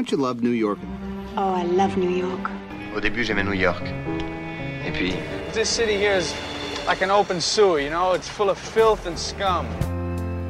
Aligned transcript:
Don't 0.00 0.10
you 0.10 0.16
love 0.16 0.42
New 0.42 0.52
York? 0.52 0.78
Oh, 1.36 1.52
I 1.52 1.64
love 1.64 1.98
New 1.98 2.08
York. 2.08 2.48
Au 2.96 3.00
début, 3.00 3.22
j'aimais 3.22 3.44
New 3.44 3.52
York. 3.52 3.82
Et 4.86 4.92
puis, 4.92 5.12
This 5.52 5.68
city 5.68 5.92
here 5.92 6.16
is 6.16 6.32
like 6.86 7.02
an 7.02 7.10
open 7.10 7.38
sewer, 7.38 7.80
you 7.80 7.90
know? 7.90 8.14
It's 8.14 8.26
full 8.26 8.48
of 8.48 8.56
filth 8.56 9.06
and 9.06 9.14
scum. 9.18 9.66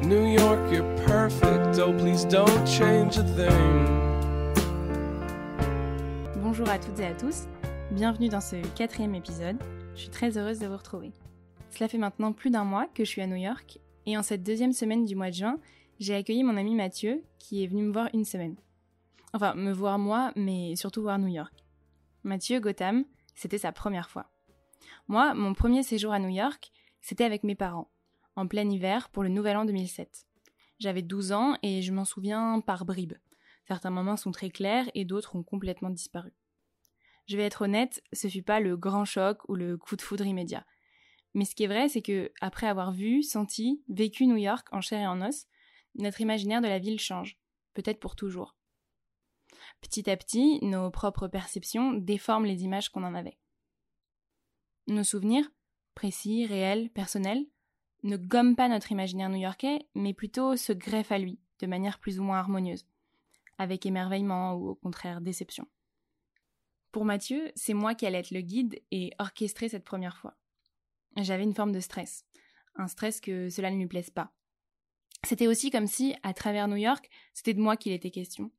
New 0.03 0.23
York, 0.23 0.71
you're 0.71 0.87
perfect. 1.05 1.77
Oh, 1.79 1.91
please 1.91 2.23
don't 2.23 2.65
change 2.65 3.17
a 3.17 3.23
thing. 3.23 3.89
Bonjour 6.41 6.69
à 6.69 6.79
toutes 6.79 7.01
et 7.01 7.07
à 7.07 7.13
tous, 7.13 7.49
bienvenue 7.91 8.29
dans 8.29 8.39
ce 8.39 8.55
quatrième 8.77 9.15
épisode. 9.15 9.57
Je 9.95 10.03
suis 10.03 10.09
très 10.09 10.37
heureuse 10.37 10.59
de 10.59 10.67
vous 10.67 10.77
retrouver. 10.77 11.11
Cela 11.71 11.89
fait 11.89 11.97
maintenant 11.97 12.31
plus 12.31 12.51
d'un 12.51 12.63
mois 12.63 12.87
que 12.95 13.03
je 13.03 13.09
suis 13.09 13.21
à 13.21 13.27
New 13.27 13.35
York 13.35 13.79
et 14.05 14.17
en 14.17 14.23
cette 14.23 14.43
deuxième 14.43 14.71
semaine 14.71 15.03
du 15.03 15.17
mois 15.17 15.29
de 15.29 15.35
juin, 15.35 15.57
j'ai 15.99 16.15
accueilli 16.15 16.45
mon 16.45 16.55
ami 16.55 16.73
Mathieu 16.73 17.21
qui 17.37 17.65
est 17.65 17.67
venu 17.67 17.83
me 17.83 17.91
voir 17.91 18.07
une 18.13 18.23
semaine. 18.23 18.55
Enfin, 19.33 19.53
me 19.55 19.71
voir 19.71 19.97
moi, 19.97 20.33
mais 20.35 20.75
surtout 20.75 21.01
voir 21.01 21.17
New 21.17 21.27
York. 21.27 21.53
Mathieu 22.23 22.59
Gotham, 22.59 23.05
c'était 23.33 23.57
sa 23.57 23.71
première 23.71 24.09
fois. 24.09 24.29
Moi, 25.07 25.33
mon 25.33 25.53
premier 25.53 25.83
séjour 25.83 26.11
à 26.11 26.19
New 26.19 26.29
York, 26.29 26.71
c'était 27.01 27.23
avec 27.23 27.43
mes 27.43 27.55
parents, 27.55 27.89
en 28.35 28.47
plein 28.47 28.69
hiver 28.69 29.09
pour 29.09 29.23
le 29.23 29.29
nouvel 29.29 29.57
an 29.57 29.65
2007. 29.65 30.25
J'avais 30.79 31.01
12 31.01 31.31
ans 31.31 31.55
et 31.63 31.81
je 31.81 31.93
m'en 31.93 32.05
souviens 32.05 32.59
par 32.59 32.85
bribes. 32.85 33.13
Certains 33.67 33.89
moments 33.89 34.17
sont 34.17 34.31
très 34.31 34.49
clairs 34.49 34.89
et 34.95 35.05
d'autres 35.05 35.35
ont 35.35 35.43
complètement 35.43 35.89
disparu. 35.89 36.33
Je 37.27 37.37
vais 37.37 37.43
être 37.43 37.61
honnête, 37.61 38.03
ce 38.11 38.27
fut 38.27 38.43
pas 38.43 38.59
le 38.59 38.75
grand 38.75 39.05
choc 39.05 39.47
ou 39.47 39.55
le 39.55 39.77
coup 39.77 39.95
de 39.95 40.01
foudre 40.01 40.25
immédiat. 40.25 40.65
Mais 41.33 41.45
ce 41.45 41.55
qui 41.55 41.63
est 41.63 41.67
vrai, 41.67 41.87
c'est 41.87 42.01
que, 42.01 42.31
après 42.41 42.67
avoir 42.67 42.91
vu, 42.91 43.23
senti, 43.23 43.81
vécu 43.87 44.27
New 44.27 44.35
York 44.37 44.67
en 44.71 44.81
chair 44.81 44.99
et 44.99 45.07
en 45.07 45.21
os, 45.21 45.47
notre 45.95 46.19
imaginaire 46.19 46.61
de 46.61 46.67
la 46.67 46.79
ville 46.79 46.99
change, 46.99 47.37
peut-être 47.73 47.99
pour 47.99 48.15
toujours. 48.15 48.55
Petit 49.79 50.09
à 50.09 50.17
petit, 50.17 50.59
nos 50.63 50.91
propres 50.91 51.27
perceptions 51.27 51.93
déforment 51.93 52.45
les 52.45 52.63
images 52.63 52.89
qu'on 52.89 53.03
en 53.03 53.15
avait. 53.15 53.37
Nos 54.87 55.03
souvenirs, 55.03 55.49
précis, 55.95 56.45
réels, 56.45 56.89
personnels, 56.89 57.45
ne 58.03 58.17
gomment 58.17 58.55
pas 58.55 58.67
notre 58.67 58.91
imaginaire 58.91 59.29
new-yorkais, 59.29 59.87
mais 59.95 60.13
plutôt 60.13 60.55
se 60.57 60.73
greffent 60.73 61.11
à 61.11 61.19
lui, 61.19 61.39
de 61.59 61.67
manière 61.67 61.99
plus 61.99 62.19
ou 62.19 62.23
moins 62.23 62.39
harmonieuse, 62.39 62.85
avec 63.57 63.85
émerveillement 63.85 64.55
ou 64.55 64.69
au 64.69 64.75
contraire 64.75 65.21
déception. 65.21 65.67
Pour 66.91 67.05
Mathieu, 67.05 67.51
c'est 67.55 67.73
moi 67.73 67.95
qui 67.95 68.05
allais 68.05 68.19
être 68.19 68.31
le 68.31 68.41
guide 68.41 68.81
et 68.91 69.11
orchestrer 69.19 69.69
cette 69.69 69.85
première 69.85 70.17
fois. 70.17 70.35
J'avais 71.17 71.43
une 71.43 71.55
forme 71.55 71.71
de 71.71 71.79
stress, 71.79 72.25
un 72.75 72.87
stress 72.87 73.21
que 73.21 73.49
cela 73.49 73.71
ne 73.71 73.77
lui 73.77 73.87
plaise 73.87 74.09
pas. 74.09 74.33
C'était 75.23 75.47
aussi 75.47 75.69
comme 75.69 75.87
si, 75.87 76.15
à 76.23 76.33
travers 76.33 76.67
New 76.67 76.77
York, 76.77 77.09
c'était 77.33 77.53
de 77.53 77.61
moi 77.61 77.77
qu'il 77.77 77.91
était 77.91 78.11
question, 78.11 78.51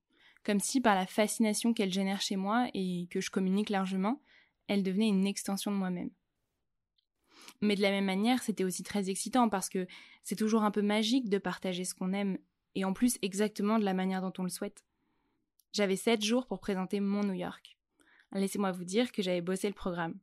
comme 0.45 0.61
si 0.61 0.81
par 0.81 0.95
la 0.95 1.07
fascination 1.07 1.73
qu'elle 1.73 1.93
génère 1.93 2.21
chez 2.21 2.37
moi 2.37 2.69
et 2.75 3.07
que 3.11 3.21
je 3.21 3.31
communique 3.31 3.71
largement, 3.71 4.21
elle 4.69 4.83
devenait 4.83 5.09
une 5.09 5.27
extension 5.27 5.71
de 5.71 5.77
moi-même. 5.77 6.11
Mais 7.61 7.77
de 7.77 7.83
la 7.83 7.91
même 7.91 8.05
manière, 8.05 8.43
c'était 8.43 8.65
aussi 8.65 8.83
très 8.83 9.09
excitant 9.11 9.49
parce 9.49 9.69
que 9.69 9.87
c'est 10.23 10.37
toujours 10.37 10.65
un 10.65 10.71
peu 10.71 10.83
magique 10.83 11.29
de 11.29 11.39
partager 11.39 11.85
ce 11.85 11.95
qu'on 11.95 12.13
aime, 12.13 12.39
et 12.75 12.85
en 12.85 12.93
plus 12.93 13.19
exactement 13.23 13.79
de 13.79 13.85
la 13.85 13.95
manière 13.95 14.23
dont 14.23 14.33
on 14.39 14.43
le 14.43 14.49
souhaite. 14.49 14.85
J'avais 15.73 15.97
sept 15.97 16.23
jours 16.23 16.47
pour 16.47 16.61
présenter 16.61 17.01
mon 17.01 17.23
New 17.23 17.35
York. 17.35 17.79
Laissez-moi 18.33 18.73
vous 18.73 18.85
dire 18.85 19.13
que 19.13 19.23
j'avais 19.23 19.41
bossé 19.41 19.69
le 19.69 19.75
programme. 19.75 20.19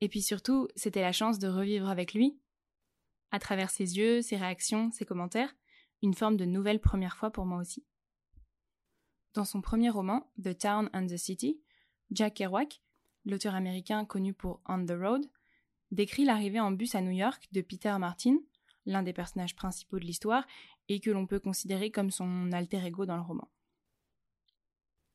Et 0.00 0.08
puis 0.08 0.20
surtout, 0.20 0.68
c'était 0.74 1.00
la 1.00 1.12
chance 1.12 1.38
de 1.38 1.48
revivre 1.48 1.88
avec 1.88 2.12
lui, 2.12 2.36
à 3.30 3.38
travers 3.38 3.70
ses 3.70 3.96
yeux, 3.96 4.20
ses 4.20 4.36
réactions, 4.36 4.90
ses 4.90 5.04
commentaires, 5.04 5.54
une 6.02 6.14
forme 6.14 6.36
de 6.36 6.44
nouvelle 6.44 6.80
première 6.80 7.16
fois 7.16 7.30
pour 7.30 7.46
moi 7.46 7.58
aussi. 7.60 7.84
Dans 9.34 9.44
son 9.44 9.62
premier 9.62 9.88
roman, 9.88 10.26
The 10.42 10.56
Town 10.56 10.90
and 10.92 11.06
the 11.06 11.16
City, 11.16 11.58
Jack 12.10 12.34
Kerouac, 12.34 12.82
l'auteur 13.24 13.54
américain 13.54 14.04
connu 14.04 14.34
pour 14.34 14.60
On 14.66 14.84
the 14.84 14.92
Road, 14.92 15.24
décrit 15.90 16.24
l'arrivée 16.24 16.60
en 16.60 16.70
bus 16.70 16.94
à 16.94 17.00
New 17.00 17.12
York 17.12 17.48
de 17.52 17.62
Peter 17.62 17.96
Martin, 17.98 18.38
l'un 18.84 19.02
des 19.02 19.14
personnages 19.14 19.56
principaux 19.56 19.98
de 19.98 20.04
l'histoire 20.04 20.46
et 20.88 21.00
que 21.00 21.10
l'on 21.10 21.26
peut 21.26 21.40
considérer 21.40 21.90
comme 21.90 22.10
son 22.10 22.52
alter 22.52 22.84
ego 22.84 23.06
dans 23.06 23.16
le 23.16 23.22
roman. 23.22 23.48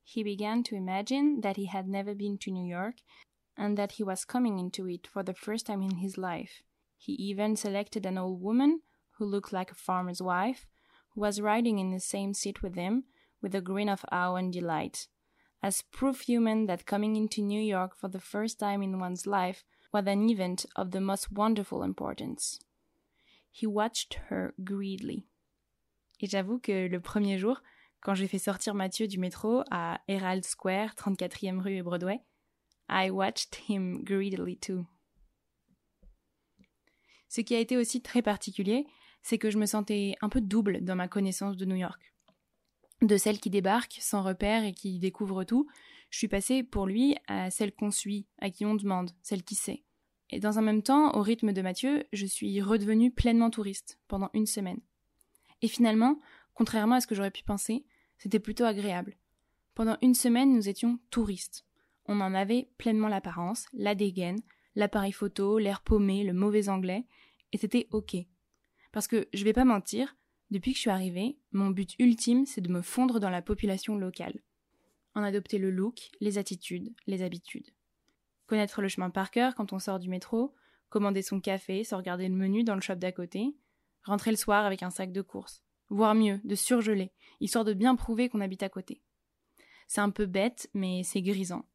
He 0.03 0.23
began 0.23 0.63
to 0.63 0.75
imagine 0.75 1.41
that 1.41 1.57
he 1.57 1.67
had 1.67 1.87
never 1.87 2.15
been 2.15 2.37
to 2.39 2.49
New 2.49 2.65
York 2.65 3.03
and 3.55 3.75
that 3.75 3.99
he 3.99 4.03
was 4.03 4.25
coming 4.25 4.57
into 4.57 4.87
it 4.87 5.05
for 5.05 5.23
the 5.23 5.33
first 5.33 5.67
time 5.67 5.83
in 5.83 5.97
his 5.97 6.17
life. 6.17 6.63
He 6.97 7.13
even 7.13 7.55
selected 7.55 8.05
an 8.05 8.17
old 8.17 8.41
woman 8.41 8.81
who 9.17 9.25
looked 9.25 9.51
like 9.51 9.69
a 9.69 9.75
farmer's 9.75 10.21
wife, 10.21 10.65
who 11.13 11.21
was 11.21 11.41
riding 11.41 11.77
in 11.77 11.91
the 11.91 11.99
same 11.99 12.33
seat 12.33 12.63
with 12.63 12.75
him 12.75 13.03
with 13.41 13.55
a 13.55 13.61
grin 13.61 13.89
of 13.89 14.05
awe 14.11 14.35
and 14.35 14.51
delight, 14.51 15.07
as 15.61 15.81
proof 15.81 16.21
human 16.21 16.67
that 16.67 16.85
coming 16.85 17.15
into 17.15 17.41
New 17.41 17.61
York 17.61 17.95
for 17.95 18.09
the 18.09 18.19
first 18.19 18.59
time 18.59 18.81
in 18.81 18.99
one's 18.99 19.25
life 19.25 19.63
was 19.93 20.05
an 20.07 20.29
event 20.29 20.65
of 20.75 20.91
the 20.91 21.01
most 21.01 21.31
wonderful 21.31 21.83
importance. 21.83 22.59
He 23.51 23.65
watched 23.65 24.19
her 24.29 24.53
greedily. 24.63 25.25
Et 26.19 26.29
j'avoue 26.29 26.59
que 26.59 26.87
le 26.89 26.99
premier 26.99 27.37
jour, 27.37 27.61
quand 28.01 28.15
j'ai 28.15 28.27
fait 28.27 28.39
sortir 28.39 28.73
Mathieu 28.73 29.07
du 29.07 29.19
métro 29.19 29.63
à 29.71 29.99
Herald 30.07 30.45
Square, 30.45 30.95
34e 30.95 31.59
rue 31.59 31.77
et 31.77 31.81
Broadway, 31.81 32.21
I 32.89 33.09
watched 33.09 33.55
him 33.67 34.03
greedily 34.03 34.57
too. 34.57 34.85
Ce 37.29 37.41
qui 37.41 37.55
a 37.55 37.59
été 37.59 37.77
aussi 37.77 38.01
très 38.01 38.21
particulier, 38.21 38.87
c'est 39.21 39.37
que 39.37 39.49
je 39.49 39.57
me 39.57 39.65
sentais 39.65 40.15
un 40.21 40.29
peu 40.29 40.39
double 40.39 40.83
dans 40.83 40.95
ma 40.95 41.07
connaissance 41.07 41.57
de 41.57 41.65
New 41.65 41.75
York. 41.75 42.13
De 43.01 43.17
celle 43.17 43.39
qui 43.39 43.49
débarque 43.49 43.97
sans 44.01 44.23
repère 44.23 44.63
et 44.63 44.73
qui 44.73 44.97
découvre 44.99 45.43
tout, 45.43 45.67
je 46.09 46.17
suis 46.17 46.27
passée 46.27 46.63
pour 46.63 46.87
lui 46.87 47.15
à 47.27 47.51
celle 47.51 47.73
qu'on 47.73 47.91
suit, 47.91 48.25
à 48.39 48.49
qui 48.49 48.65
on 48.65 48.75
demande, 48.75 49.11
celle 49.21 49.43
qui 49.43 49.55
sait. 49.55 49.83
Et 50.29 50.39
dans 50.39 50.57
un 50.59 50.61
même 50.61 50.83
temps, 50.83 51.15
au 51.15 51.21
rythme 51.21 51.53
de 51.53 51.61
Mathieu, 51.61 52.05
je 52.11 52.25
suis 52.25 52.61
redevenue 52.61 53.11
pleinement 53.11 53.49
touriste 53.49 53.99
pendant 54.07 54.29
une 54.33 54.45
semaine. 54.45 54.81
Et 55.61 55.67
finalement, 55.67 56.19
contrairement 56.53 56.95
à 56.95 57.01
ce 57.01 57.07
que 57.07 57.15
j'aurais 57.15 57.31
pu 57.31 57.43
penser, 57.43 57.85
c'était 58.17 58.39
plutôt 58.39 58.65
agréable. 58.65 59.17
Pendant 59.75 59.97
une 60.01 60.15
semaine, 60.15 60.53
nous 60.53 60.69
étions 60.69 60.99
touristes. 61.11 61.65
On 62.07 62.19
en 62.19 62.33
avait 62.33 62.69
pleinement 62.77 63.09
l'apparence, 63.09 63.67
la 63.73 63.95
dégaine, 63.95 64.39
l'appareil 64.75 65.11
photo, 65.11 65.59
l'air 65.59 65.81
paumé, 65.81 66.23
le 66.23 66.33
mauvais 66.33 66.69
anglais, 66.69 67.05
et 67.53 67.57
c'était 67.57 67.87
ok. 67.91 68.15
Parce 68.91 69.07
que, 69.07 69.27
je 69.33 69.43
vais 69.43 69.53
pas 69.53 69.65
mentir, 69.65 70.15
depuis 70.49 70.71
que 70.71 70.77
je 70.77 70.81
suis 70.81 70.89
arrivée, 70.89 71.37
mon 71.51 71.69
but 71.69 71.95
ultime, 71.99 72.45
c'est 72.45 72.61
de 72.61 72.71
me 72.71 72.81
fondre 72.81 73.19
dans 73.19 73.29
la 73.29 73.41
population 73.41 73.97
locale. 73.97 74.39
En 75.13 75.23
adopter 75.23 75.57
le 75.57 75.71
look, 75.71 76.09
les 76.21 76.37
attitudes, 76.37 76.93
les 77.05 77.21
habitudes. 77.21 77.71
Connaître 78.45 78.81
le 78.81 78.87
chemin 78.87 79.09
par 79.09 79.31
cœur 79.31 79.55
quand 79.55 79.73
on 79.73 79.79
sort 79.79 79.99
du 79.99 80.09
métro, 80.09 80.55
commander 80.89 81.21
son 81.21 81.41
café 81.41 81.83
sans 81.83 81.97
regarder 81.97 82.29
le 82.29 82.35
menu 82.35 82.63
dans 82.63 82.75
le 82.75 82.81
shop 82.81 82.95
d'à 82.95 83.11
côté, 83.11 83.55
rentrer 84.03 84.31
le 84.31 84.37
soir 84.37 84.65
avec 84.65 84.83
un 84.83 84.89
sac 84.89 85.11
de 85.11 85.21
courses, 85.21 85.61
voire 85.89 86.15
mieux, 86.15 86.39
de 86.45 86.55
surgeler, 86.55 87.11
histoire 87.41 87.65
de 87.65 87.73
bien 87.73 87.95
prouver 87.95 88.29
qu'on 88.29 88.41
habite 88.41 88.63
à 88.63 88.69
côté. 88.69 89.01
C'est 89.87 90.01
un 90.01 90.09
peu 90.09 90.25
bête, 90.25 90.69
mais 90.73 91.03
c'est 91.03 91.21
grisant. 91.21 91.65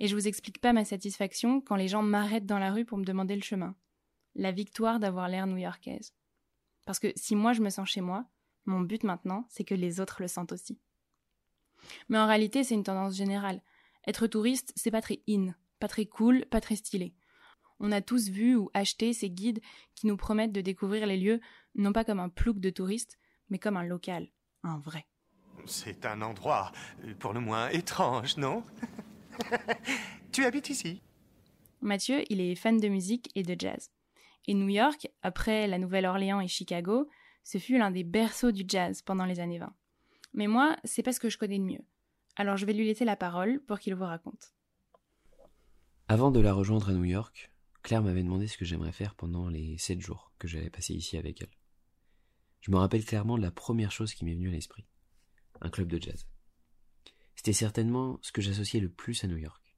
Et 0.00 0.08
je 0.08 0.14
vous 0.14 0.28
explique 0.28 0.60
pas 0.60 0.72
ma 0.72 0.84
satisfaction 0.84 1.60
quand 1.60 1.76
les 1.76 1.88
gens 1.88 2.02
m'arrêtent 2.02 2.46
dans 2.46 2.58
la 2.58 2.72
rue 2.72 2.84
pour 2.84 2.98
me 2.98 3.04
demander 3.04 3.36
le 3.36 3.42
chemin. 3.42 3.76
La 4.34 4.52
victoire 4.52 5.00
d'avoir 5.00 5.28
l'air 5.28 5.46
new-yorkaise. 5.46 6.14
Parce 6.88 7.00
que 7.00 7.12
si 7.16 7.36
moi 7.36 7.52
je 7.52 7.60
me 7.60 7.68
sens 7.68 7.86
chez 7.86 8.00
moi, 8.00 8.24
mon 8.64 8.80
but 8.80 9.04
maintenant, 9.04 9.44
c'est 9.50 9.62
que 9.62 9.74
les 9.74 10.00
autres 10.00 10.22
le 10.22 10.26
sentent 10.26 10.52
aussi. 10.52 10.80
Mais 12.08 12.16
en 12.16 12.26
réalité, 12.26 12.64
c'est 12.64 12.72
une 12.72 12.82
tendance 12.82 13.14
générale. 13.14 13.60
Être 14.06 14.26
touriste, 14.26 14.72
c'est 14.74 14.90
pas 14.90 15.02
très 15.02 15.20
in, 15.28 15.54
pas 15.80 15.88
très 15.88 16.06
cool, 16.06 16.46
pas 16.46 16.62
très 16.62 16.76
stylé. 16.76 17.14
On 17.78 17.92
a 17.92 18.00
tous 18.00 18.30
vu 18.30 18.56
ou 18.56 18.70
acheté 18.72 19.12
ces 19.12 19.28
guides 19.28 19.60
qui 19.94 20.06
nous 20.06 20.16
promettent 20.16 20.54
de 20.54 20.62
découvrir 20.62 21.06
les 21.06 21.18
lieux 21.18 21.40
non 21.74 21.92
pas 21.92 22.06
comme 22.06 22.20
un 22.20 22.30
plouc 22.30 22.58
de 22.58 22.70
touristes, 22.70 23.18
mais 23.50 23.58
comme 23.58 23.76
un 23.76 23.84
local, 23.84 24.30
un 24.62 24.78
vrai. 24.78 25.04
c'est 25.66 26.06
un 26.06 26.22
endroit 26.22 26.72
pour 27.18 27.34
le 27.34 27.40
moins 27.40 27.68
étrange, 27.68 28.38
non? 28.38 28.64
Tu 30.32 30.42
habites 30.46 30.70
ici? 30.70 31.02
Mathieu, 31.82 32.24
il 32.30 32.40
est 32.40 32.54
fan 32.54 32.80
de 32.80 32.88
musique 32.88 33.30
et 33.34 33.42
de 33.42 33.54
jazz. 33.58 33.90
Et 34.46 34.54
New 34.54 34.68
York, 34.68 35.08
après 35.22 35.66
la 35.66 35.78
Nouvelle-Orléans 35.78 36.40
et 36.40 36.48
Chicago, 36.48 37.08
ce 37.44 37.58
fut 37.58 37.78
l'un 37.78 37.90
des 37.90 38.04
berceaux 38.04 38.52
du 38.52 38.64
jazz 38.66 39.02
pendant 39.02 39.24
les 39.24 39.40
années 39.40 39.58
20. 39.58 39.74
Mais 40.34 40.46
moi, 40.46 40.76
c'est 40.84 41.02
pas 41.02 41.12
ce 41.12 41.20
que 41.20 41.30
je 41.30 41.38
connais 41.38 41.58
de 41.58 41.64
mieux. 41.64 41.84
Alors 42.36 42.56
je 42.56 42.66
vais 42.66 42.72
lui 42.72 42.86
laisser 42.86 43.04
la 43.04 43.16
parole 43.16 43.60
pour 43.66 43.78
qu'il 43.80 43.94
vous 43.94 44.04
raconte. 44.04 44.54
Avant 46.06 46.30
de 46.30 46.40
la 46.40 46.52
rejoindre 46.52 46.90
à 46.90 46.92
New 46.92 47.04
York, 47.04 47.52
Claire 47.82 48.02
m'avait 48.02 48.22
demandé 48.22 48.46
ce 48.46 48.56
que 48.56 48.64
j'aimerais 48.64 48.92
faire 48.92 49.14
pendant 49.14 49.48
les 49.48 49.76
sept 49.78 50.00
jours 50.00 50.32
que 50.38 50.48
j'avais 50.48 50.70
passé 50.70 50.94
ici 50.94 51.16
avec 51.16 51.42
elle. 51.42 51.50
Je 52.60 52.70
me 52.70 52.76
rappelle 52.76 53.04
clairement 53.04 53.36
de 53.36 53.42
la 53.42 53.50
première 53.50 53.92
chose 53.92 54.14
qui 54.14 54.24
m'est 54.24 54.34
venue 54.34 54.48
à 54.48 54.52
l'esprit. 54.52 54.86
Un 55.60 55.70
club 55.70 55.88
de 55.88 56.00
jazz. 56.00 56.26
C'était 57.34 57.52
certainement 57.52 58.18
ce 58.22 58.32
que 58.32 58.42
j'associais 58.42 58.80
le 58.80 58.88
plus 58.88 59.24
à 59.24 59.26
New 59.26 59.36
York. 59.36 59.76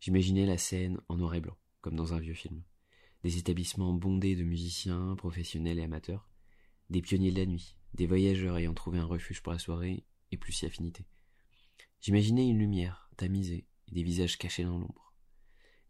J'imaginais 0.00 0.46
la 0.46 0.58
scène 0.58 1.00
en 1.08 1.16
noir 1.16 1.34
et 1.34 1.40
blanc, 1.40 1.56
comme 1.80 1.96
dans 1.96 2.14
un 2.14 2.18
vieux 2.18 2.34
film. 2.34 2.62
Des 3.24 3.38
établissements 3.38 3.92
bondés 3.92 4.36
de 4.36 4.44
musiciens, 4.44 5.14
professionnels 5.16 5.78
et 5.78 5.84
amateurs, 5.84 6.28
des 6.90 7.02
pionniers 7.02 7.32
de 7.32 7.38
la 7.38 7.46
nuit, 7.46 7.76
des 7.94 8.06
voyageurs 8.06 8.58
ayant 8.58 8.74
trouvé 8.74 8.98
un 8.98 9.04
refuge 9.04 9.42
pour 9.42 9.52
la 9.52 9.58
soirée, 9.58 10.04
et 10.30 10.36
plus 10.36 10.52
si 10.52 10.66
affinité, 10.66 11.06
J'imaginais 12.00 12.48
une 12.48 12.58
lumière, 12.58 13.10
tamisée, 13.16 13.66
et 13.88 13.94
des 13.94 14.02
visages 14.02 14.38
cachés 14.38 14.64
dans 14.64 14.78
l'ombre. 14.78 15.14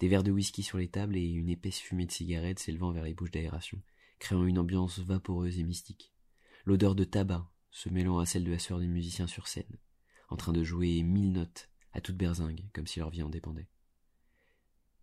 Des 0.01 0.09
verres 0.09 0.23
de 0.23 0.31
whisky 0.31 0.63
sur 0.63 0.79
les 0.79 0.89
tables 0.89 1.17
et 1.17 1.27
une 1.27 1.51
épaisse 1.51 1.79
fumée 1.79 2.07
de 2.07 2.13
cigarettes 2.13 2.61
s'élevant 2.61 2.93
vers 2.93 3.05
les 3.05 3.15
bouches 3.15 3.31
d'aération, 3.31 3.83
créant 4.19 4.47
une 4.47 4.59
ambiance 4.59 5.01
vaporeuse 5.01 5.59
et 5.59 5.65
mystique. 5.65 6.15
L'odeur 6.65 6.95
de 6.95 7.05
tabac 7.05 7.51
se 7.71 7.89
mêlant 7.89 8.19
à 8.19 8.27
celle 8.27 8.45
de 8.45 8.51
la 8.51 8.59
sueur 8.59 8.79
des 8.79 8.87
musiciens 8.87 9.27
sur 9.27 9.49
scène, 9.49 9.79
en 10.31 10.37
train 10.37 10.53
de 10.53 10.65
jouer 10.65 11.03
mille 11.03 11.33
notes 11.33 11.69
à 11.93 12.01
toute 12.01 12.17
berzingue, 12.17 12.65
comme 12.73 12.87
si 12.87 13.01
leur 13.01 13.11
vie 13.11 13.23
en 13.23 13.29
dépendait. 13.29 13.69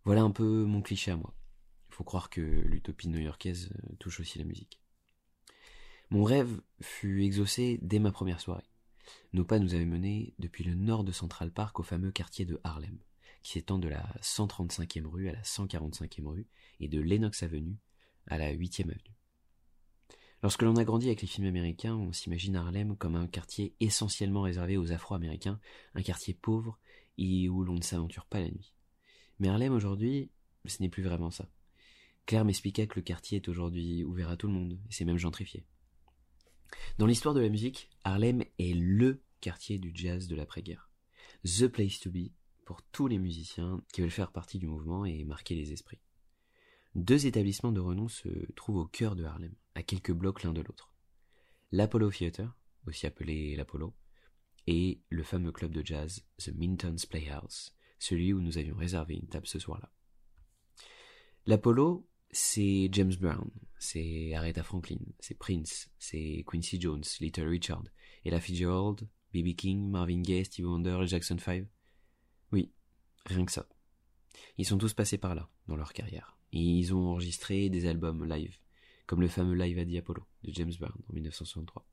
Voilà 0.04 0.22
un 0.22 0.30
peu 0.30 0.64
mon 0.64 0.82
cliché 0.82 1.10
à 1.10 1.16
moi. 1.16 1.36
Faut 1.96 2.04
croire 2.04 2.28
que 2.28 2.42
l'utopie 2.42 3.08
new-yorkaise 3.08 3.70
euh, 3.72 3.94
touche 3.98 4.20
aussi 4.20 4.38
la 4.38 4.44
musique. 4.44 4.82
Mon 6.10 6.24
rêve 6.24 6.60
fut 6.82 7.24
exaucé 7.24 7.78
dès 7.80 7.98
ma 7.98 8.12
première 8.12 8.38
soirée. 8.38 8.68
Nos 9.32 9.46
pas 9.46 9.58
nous 9.58 9.72
avaient 9.72 9.86
menés 9.86 10.34
depuis 10.38 10.62
le 10.62 10.74
nord 10.74 11.04
de 11.04 11.12
Central 11.12 11.50
Park 11.50 11.80
au 11.80 11.82
fameux 11.82 12.12
quartier 12.12 12.44
de 12.44 12.60
Harlem, 12.64 12.98
qui 13.42 13.52
s'étend 13.52 13.78
de 13.78 13.88
la 13.88 14.06
135e 14.20 15.06
rue 15.06 15.30
à 15.30 15.32
la 15.32 15.40
145e 15.40 16.26
rue 16.26 16.46
et 16.80 16.88
de 16.88 17.00
Lenox 17.00 17.42
Avenue 17.42 17.78
à 18.26 18.36
la 18.36 18.52
8e 18.52 18.90
avenue. 18.90 19.16
Lorsque 20.42 20.60
l'on 20.60 20.76
a 20.76 20.84
grandi 20.84 21.06
avec 21.06 21.22
les 21.22 21.28
films 21.28 21.46
américains, 21.46 21.96
on 21.96 22.12
s'imagine 22.12 22.56
Harlem 22.56 22.94
comme 22.98 23.16
un 23.16 23.26
quartier 23.26 23.74
essentiellement 23.80 24.42
réservé 24.42 24.76
aux 24.76 24.92
Afro-Américains, 24.92 25.58
un 25.94 26.02
quartier 26.02 26.34
pauvre 26.34 26.78
et 27.16 27.48
où 27.48 27.64
l'on 27.64 27.76
ne 27.76 27.82
s'aventure 27.82 28.26
pas 28.26 28.40
la 28.40 28.50
nuit. 28.50 28.74
Mais 29.38 29.48
Harlem 29.48 29.72
aujourd'hui, 29.72 30.30
ce 30.66 30.82
n'est 30.82 30.90
plus 30.90 31.02
vraiment 31.02 31.30
ça. 31.30 31.48
Claire 32.26 32.44
m'expliqua 32.44 32.86
que 32.86 32.96
le 32.96 33.02
quartier 33.02 33.36
est 33.36 33.48
aujourd'hui 33.48 34.02
ouvert 34.04 34.30
à 34.30 34.36
tout 34.36 34.48
le 34.48 34.52
monde, 34.52 34.80
et 34.88 34.92
c'est 34.92 35.04
même 35.04 35.16
gentrifié. 35.16 35.64
Dans 36.98 37.06
l'histoire 37.06 37.34
de 37.34 37.40
la 37.40 37.48
musique, 37.48 37.88
Harlem 38.02 38.42
est 38.58 38.74
LE 38.74 39.22
quartier 39.40 39.78
du 39.78 39.92
jazz 39.94 40.26
de 40.26 40.34
l'après-guerre. 40.34 40.90
The 41.44 41.68
place 41.68 42.00
to 42.00 42.10
be 42.10 42.32
pour 42.64 42.82
tous 42.82 43.06
les 43.06 43.18
musiciens 43.18 43.80
qui 43.92 44.00
veulent 44.00 44.10
faire 44.10 44.32
partie 44.32 44.58
du 44.58 44.66
mouvement 44.66 45.04
et 45.04 45.24
marquer 45.24 45.54
les 45.54 45.72
esprits. 45.72 46.00
Deux 46.96 47.26
établissements 47.26 47.70
de 47.70 47.80
renom 47.80 48.08
se 48.08 48.28
trouvent 48.54 48.78
au 48.78 48.86
cœur 48.86 49.14
de 49.14 49.22
Harlem, 49.22 49.54
à 49.76 49.84
quelques 49.84 50.12
blocs 50.12 50.42
l'un 50.42 50.52
de 50.52 50.62
l'autre. 50.62 50.92
L'Apollo 51.70 52.10
Theater, 52.10 52.56
aussi 52.88 53.06
appelé 53.06 53.54
l'Apollo, 53.54 53.94
et 54.66 55.00
le 55.10 55.22
fameux 55.22 55.52
club 55.52 55.72
de 55.72 55.86
jazz 55.86 56.26
The 56.38 56.48
Minton's 56.56 57.06
Playhouse, 57.06 57.72
celui 58.00 58.32
où 58.32 58.40
nous 58.40 58.58
avions 58.58 58.76
réservé 58.76 59.14
une 59.14 59.28
table 59.28 59.46
ce 59.46 59.60
soir-là. 59.60 59.92
L'Apollo, 61.44 62.08
c'est 62.30 62.88
James 62.92 63.14
Brown, 63.20 63.50
c'est 63.78 64.34
Aretha 64.34 64.62
Franklin, 64.62 64.98
c'est 65.20 65.38
Prince, 65.38 65.90
c'est 65.98 66.44
Quincy 66.46 66.80
Jones, 66.80 67.02
Little 67.20 67.48
Richard, 67.48 67.84
Ella 68.24 68.40
Fitzgerald, 68.40 69.08
B.B. 69.32 69.54
King, 69.54 69.90
Marvin 69.90 70.22
Gaye, 70.22 70.44
Steve 70.44 70.66
Wonder, 70.66 71.06
Jackson 71.06 71.38
5. 71.38 71.66
Oui, 72.52 72.72
rien 73.26 73.44
que 73.44 73.52
ça. 73.52 73.68
Ils 74.58 74.66
sont 74.66 74.78
tous 74.78 74.94
passés 74.94 75.18
par 75.18 75.34
là, 75.34 75.48
dans 75.68 75.76
leur 75.76 75.92
carrière. 75.92 76.38
Et 76.52 76.60
ils 76.60 76.94
ont 76.94 77.08
enregistré 77.08 77.68
des 77.68 77.86
albums 77.86 78.24
live, 78.24 78.56
comme 79.06 79.20
le 79.20 79.28
fameux 79.28 79.54
Live 79.54 79.78
à 79.78 79.98
Apollo 79.98 80.26
de 80.42 80.52
James 80.52 80.72
Brown 80.78 81.02
en 81.08 81.12
1963. 81.12 81.86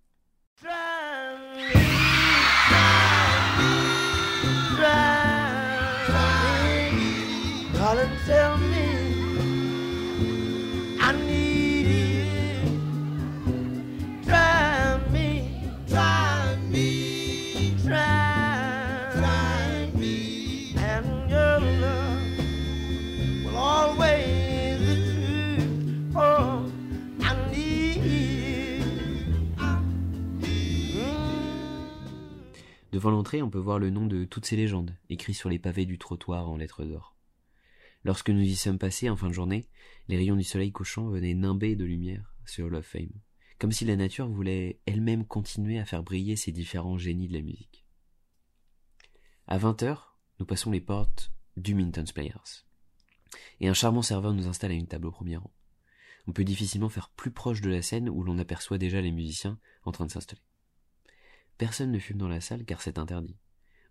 Devant 33.04 33.18
l'entrée, 33.18 33.42
on 33.42 33.50
peut 33.50 33.60
voir 33.60 33.80
le 33.80 33.90
nom 33.90 34.08
de 34.08 34.24
toutes 34.24 34.46
ces 34.46 34.56
légendes, 34.56 34.96
écrits 35.10 35.34
sur 35.34 35.50
les 35.50 35.60
pavés 35.60 35.86
du 35.86 35.98
trottoir 35.98 36.48
en 36.48 36.56
lettres 36.56 36.86
d'or. 36.86 37.18
Lorsque 38.06 38.30
nous 38.30 38.40
y 38.40 38.56
sommes 38.56 38.80
passés 38.80 39.10
en 39.10 39.18
fin 39.18 39.28
de 39.28 39.34
journée, 39.34 39.68
les 40.08 40.16
rayons 40.16 40.38
du 40.38 40.46
soleil 40.46 40.72
couchant 40.72 41.10
venaient 41.10 41.34
nimber 41.34 41.76
de 41.76 41.84
lumière 41.84 42.34
sur 42.46 42.70
Love 42.70 42.86
Fame, 42.86 43.12
comme 43.60 43.74
si 43.74 43.84
la 43.84 43.98
nature 43.98 44.30
voulait 44.30 44.80
elle-même 44.86 45.26
continuer 45.26 45.80
à 45.80 45.86
faire 45.86 46.02
briller 46.02 46.38
ces 46.38 46.54
différents 46.54 46.98
génies 46.98 47.28
de 47.28 47.34
la 47.34 47.42
musique. 47.42 47.86
À 49.48 49.58
vingt 49.58 49.84
heures, 49.84 50.18
nous 50.40 50.46
passons 50.46 50.72
les 50.72 50.80
portes 50.80 51.34
du 51.58 51.76
Minton's 51.76 52.14
Players. 52.14 52.64
Et 53.60 53.68
un 53.68 53.74
charmant 53.74 54.02
serveur 54.02 54.32
nous 54.32 54.48
installe 54.48 54.72
à 54.72 54.76
une 54.76 54.88
table 54.88 55.08
au 55.08 55.12
premier 55.12 55.36
rang. 55.36 55.52
On 56.26 56.32
peut 56.32 56.46
difficilement 56.46 56.88
faire 56.88 57.10
plus 57.10 57.32
proche 57.32 57.60
de 57.60 57.70
la 57.70 57.82
scène 57.82 58.08
où 58.08 58.24
l'on 58.24 58.40
aperçoit 58.40 58.78
déjà 58.78 59.02
les 59.02 59.12
musiciens 59.12 59.60
en 59.84 59.92
train 59.92 60.06
de 60.06 60.12
s'installer. 60.12 60.42
Personne 61.58 61.92
ne 61.92 62.00
fume 62.00 62.18
dans 62.18 62.28
la 62.28 62.42
salle 62.42 62.66
car 62.66 62.82
c'est 62.82 62.98
interdit. 62.98 63.38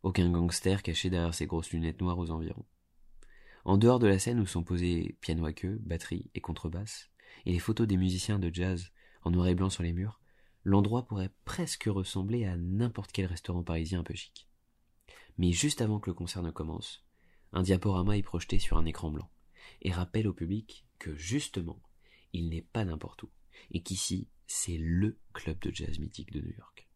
Aucun 0.02 0.30
gangster 0.30 0.82
caché 0.82 1.10
derrière 1.10 1.34
ses 1.34 1.46
grosses 1.46 1.70
lunettes 1.70 2.00
noires 2.00 2.18
aux 2.18 2.30
environs. 2.30 2.66
En 3.64 3.78
dehors 3.78 4.00
de 4.00 4.08
la 4.08 4.18
scène 4.18 4.40
où 4.40 4.46
sont 4.46 4.64
posés 4.64 5.16
piano 5.20 5.44
à 5.44 5.52
queue, 5.52 5.78
batterie 5.84 6.30
et 6.34 6.40
contrebasse, 6.40 7.10
et 7.46 7.52
les 7.52 7.60
photos 7.60 7.86
des 7.86 7.96
musiciens 7.96 8.40
de 8.40 8.52
jazz 8.52 8.90
en 9.22 9.30
noir 9.30 9.46
et 9.46 9.54
blanc 9.54 9.70
sur 9.70 9.84
les 9.84 9.92
murs, 9.92 10.20
l'endroit 10.64 11.06
pourrait 11.06 11.32
presque 11.44 11.84
ressembler 11.84 12.44
à 12.44 12.56
n'importe 12.56 13.12
quel 13.12 13.26
restaurant 13.26 13.62
parisien 13.62 14.00
un 14.00 14.04
peu 14.04 14.14
chic. 14.14 14.48
Mais 15.38 15.52
juste 15.52 15.80
avant 15.80 16.00
que 16.00 16.10
le 16.10 16.14
concert 16.14 16.42
ne 16.42 16.50
commence, 16.50 17.04
un 17.52 17.62
diaporama 17.62 18.16
est 18.16 18.22
projeté 18.22 18.58
sur 18.58 18.76
un 18.76 18.84
écran 18.84 19.10
blanc, 19.10 19.30
et 19.82 19.92
rappelle 19.92 20.26
au 20.26 20.34
public 20.34 20.86
que 20.98 21.14
justement, 21.14 21.80
il 22.32 22.48
n'est 22.48 22.62
pas 22.62 22.84
n'importe 22.84 23.22
où, 23.22 23.30
et 23.70 23.82
qu'ici, 23.82 24.28
c'est 24.46 24.76
LE 24.76 25.18
club 25.32 25.58
de 25.60 25.72
jazz 25.72 25.98
mythique 25.98 26.32
de 26.32 26.40
New 26.40 26.54
York. 26.56 26.88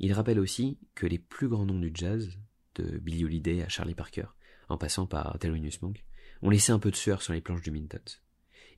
Il 0.00 0.14
rappelle 0.14 0.40
aussi 0.40 0.78
que 0.94 1.06
les 1.06 1.18
plus 1.18 1.48
grands 1.48 1.66
noms 1.66 1.78
du 1.78 1.92
jazz, 1.94 2.30
de 2.74 2.98
Billy 2.98 3.22
Holiday 3.22 3.62
à 3.62 3.68
Charlie 3.68 3.94
Parker, 3.94 4.26
en 4.70 4.78
passant 4.78 5.06
par 5.06 5.38
Thelonious 5.38 5.78
Monk, 5.82 6.02
ont 6.40 6.48
laissé 6.48 6.72
un 6.72 6.78
peu 6.78 6.90
de 6.90 6.96
sueur 6.96 7.20
sur 7.20 7.34
les 7.34 7.42
planches 7.42 7.60
du 7.60 7.70
Mintons. 7.70 7.98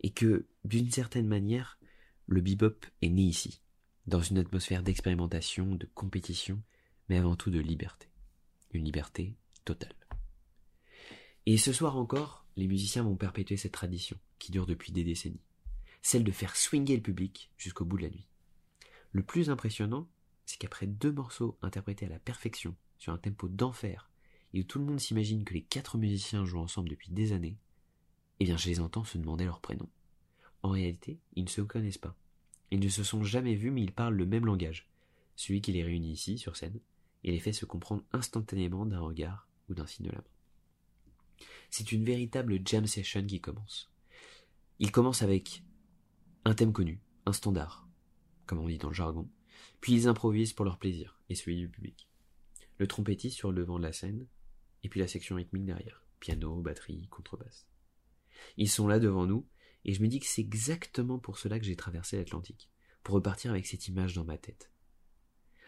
Et 0.00 0.10
que, 0.10 0.48
d'une 0.64 0.90
certaine 0.90 1.28
manière, 1.28 1.78
le 2.26 2.40
bebop 2.40 2.86
est 3.02 3.08
né 3.08 3.22
ici, 3.22 3.62
dans 4.06 4.20
une 4.20 4.38
atmosphère 4.38 4.82
d'expérimentation, 4.82 5.76
de 5.76 5.88
compétition, 5.94 6.60
mais 7.08 7.18
avant 7.18 7.36
tout 7.36 7.50
de 7.50 7.60
liberté. 7.60 8.08
Une 8.72 8.84
liberté 8.84 9.36
totale. 9.64 9.94
Et 11.46 11.56
ce 11.56 11.72
soir 11.72 11.96
encore, 11.96 12.46
les 12.56 12.66
musiciens 12.66 13.04
vont 13.04 13.16
perpétuer 13.16 13.56
cette 13.56 13.72
tradition, 13.72 14.18
qui 14.40 14.50
dure 14.50 14.66
depuis 14.66 14.90
des 14.90 15.04
décennies, 15.04 15.44
celle 16.02 16.24
de 16.24 16.32
faire 16.32 16.56
swinger 16.56 16.96
le 16.96 17.02
public 17.02 17.52
jusqu'au 17.56 17.84
bout 17.84 17.98
de 17.98 18.02
la 18.02 18.10
nuit. 18.10 18.26
Le 19.12 19.22
plus 19.22 19.50
impressionnant, 19.50 20.08
c'est 20.46 20.58
qu'après 20.58 20.86
deux 20.86 21.12
morceaux 21.12 21.56
interprétés 21.62 22.06
à 22.06 22.10
la 22.10 22.18
perfection, 22.18 22.74
sur 22.98 23.12
un 23.12 23.18
tempo 23.18 23.48
d'enfer, 23.48 24.10
et 24.52 24.60
où 24.60 24.64
tout 24.64 24.78
le 24.78 24.84
monde 24.84 25.00
s'imagine 25.00 25.44
que 25.44 25.54
les 25.54 25.62
quatre 25.62 25.98
musiciens 25.98 26.44
jouent 26.44 26.60
ensemble 26.60 26.88
depuis 26.90 27.10
des 27.10 27.32
années, 27.32 27.56
eh 28.40 28.44
bien 28.44 28.56
je 28.56 28.68
les 28.68 28.80
entends 28.80 29.04
se 29.04 29.18
demander 29.18 29.44
leur 29.44 29.60
prénom. 29.60 29.88
En 30.62 30.70
réalité, 30.70 31.18
ils 31.34 31.44
ne 31.44 31.48
se 31.48 31.60
connaissent 31.60 31.98
pas. 31.98 32.16
Ils 32.70 32.80
ne 32.80 32.88
se 32.88 33.04
sont 33.04 33.22
jamais 33.22 33.54
vus, 33.54 33.70
mais 33.70 33.82
ils 33.82 33.92
parlent 33.92 34.16
le 34.16 34.26
même 34.26 34.46
langage, 34.46 34.88
celui 35.36 35.60
qui 35.60 35.72
les 35.72 35.82
réunit 35.82 36.12
ici, 36.12 36.38
sur 36.38 36.56
scène, 36.56 36.80
et 37.24 37.32
les 37.32 37.40
fait 37.40 37.52
se 37.52 37.66
comprendre 37.66 38.02
instantanément 38.12 38.86
d'un 38.86 39.00
regard 39.00 39.48
ou 39.68 39.74
d'un 39.74 39.86
signe 39.86 40.06
de 40.06 40.12
la 40.12 40.18
main. 40.18 41.46
C'est 41.70 41.92
une 41.92 42.04
véritable 42.04 42.60
jam 42.64 42.86
session 42.86 43.24
qui 43.24 43.40
commence. 43.40 43.90
Il 44.78 44.92
commence 44.92 45.22
avec 45.22 45.62
un 46.44 46.54
thème 46.54 46.72
connu, 46.72 47.00
un 47.26 47.32
standard, 47.32 47.88
comme 48.46 48.58
on 48.58 48.68
dit 48.68 48.78
dans 48.78 48.88
le 48.88 48.94
jargon, 48.94 49.28
puis 49.80 49.92
ils 49.92 50.08
improvisent 50.08 50.52
pour 50.52 50.64
leur 50.64 50.78
plaisir 50.78 51.20
et 51.28 51.34
celui 51.34 51.56
du 51.56 51.68
public. 51.68 52.08
Le 52.78 52.86
trompettiste 52.86 53.36
sur 53.36 53.50
le 53.52 53.60
devant 53.60 53.78
de 53.78 53.84
la 53.84 53.92
scène, 53.92 54.26
et 54.82 54.88
puis 54.88 55.00
la 55.00 55.08
section 55.08 55.36
rythmique 55.36 55.64
derrière, 55.64 56.04
piano, 56.20 56.60
batterie, 56.60 57.06
contrebasse. 57.08 57.66
Ils 58.56 58.70
sont 58.70 58.88
là 58.88 58.98
devant 58.98 59.26
nous, 59.26 59.46
et 59.84 59.94
je 59.94 60.02
me 60.02 60.08
dis 60.08 60.20
que 60.20 60.26
c'est 60.26 60.40
exactement 60.40 61.18
pour 61.18 61.38
cela 61.38 61.58
que 61.58 61.64
j'ai 61.64 61.76
traversé 61.76 62.16
l'Atlantique, 62.16 62.70
pour 63.02 63.14
repartir 63.14 63.50
avec 63.50 63.66
cette 63.66 63.88
image 63.88 64.14
dans 64.14 64.24
ma 64.24 64.38
tête. 64.38 64.70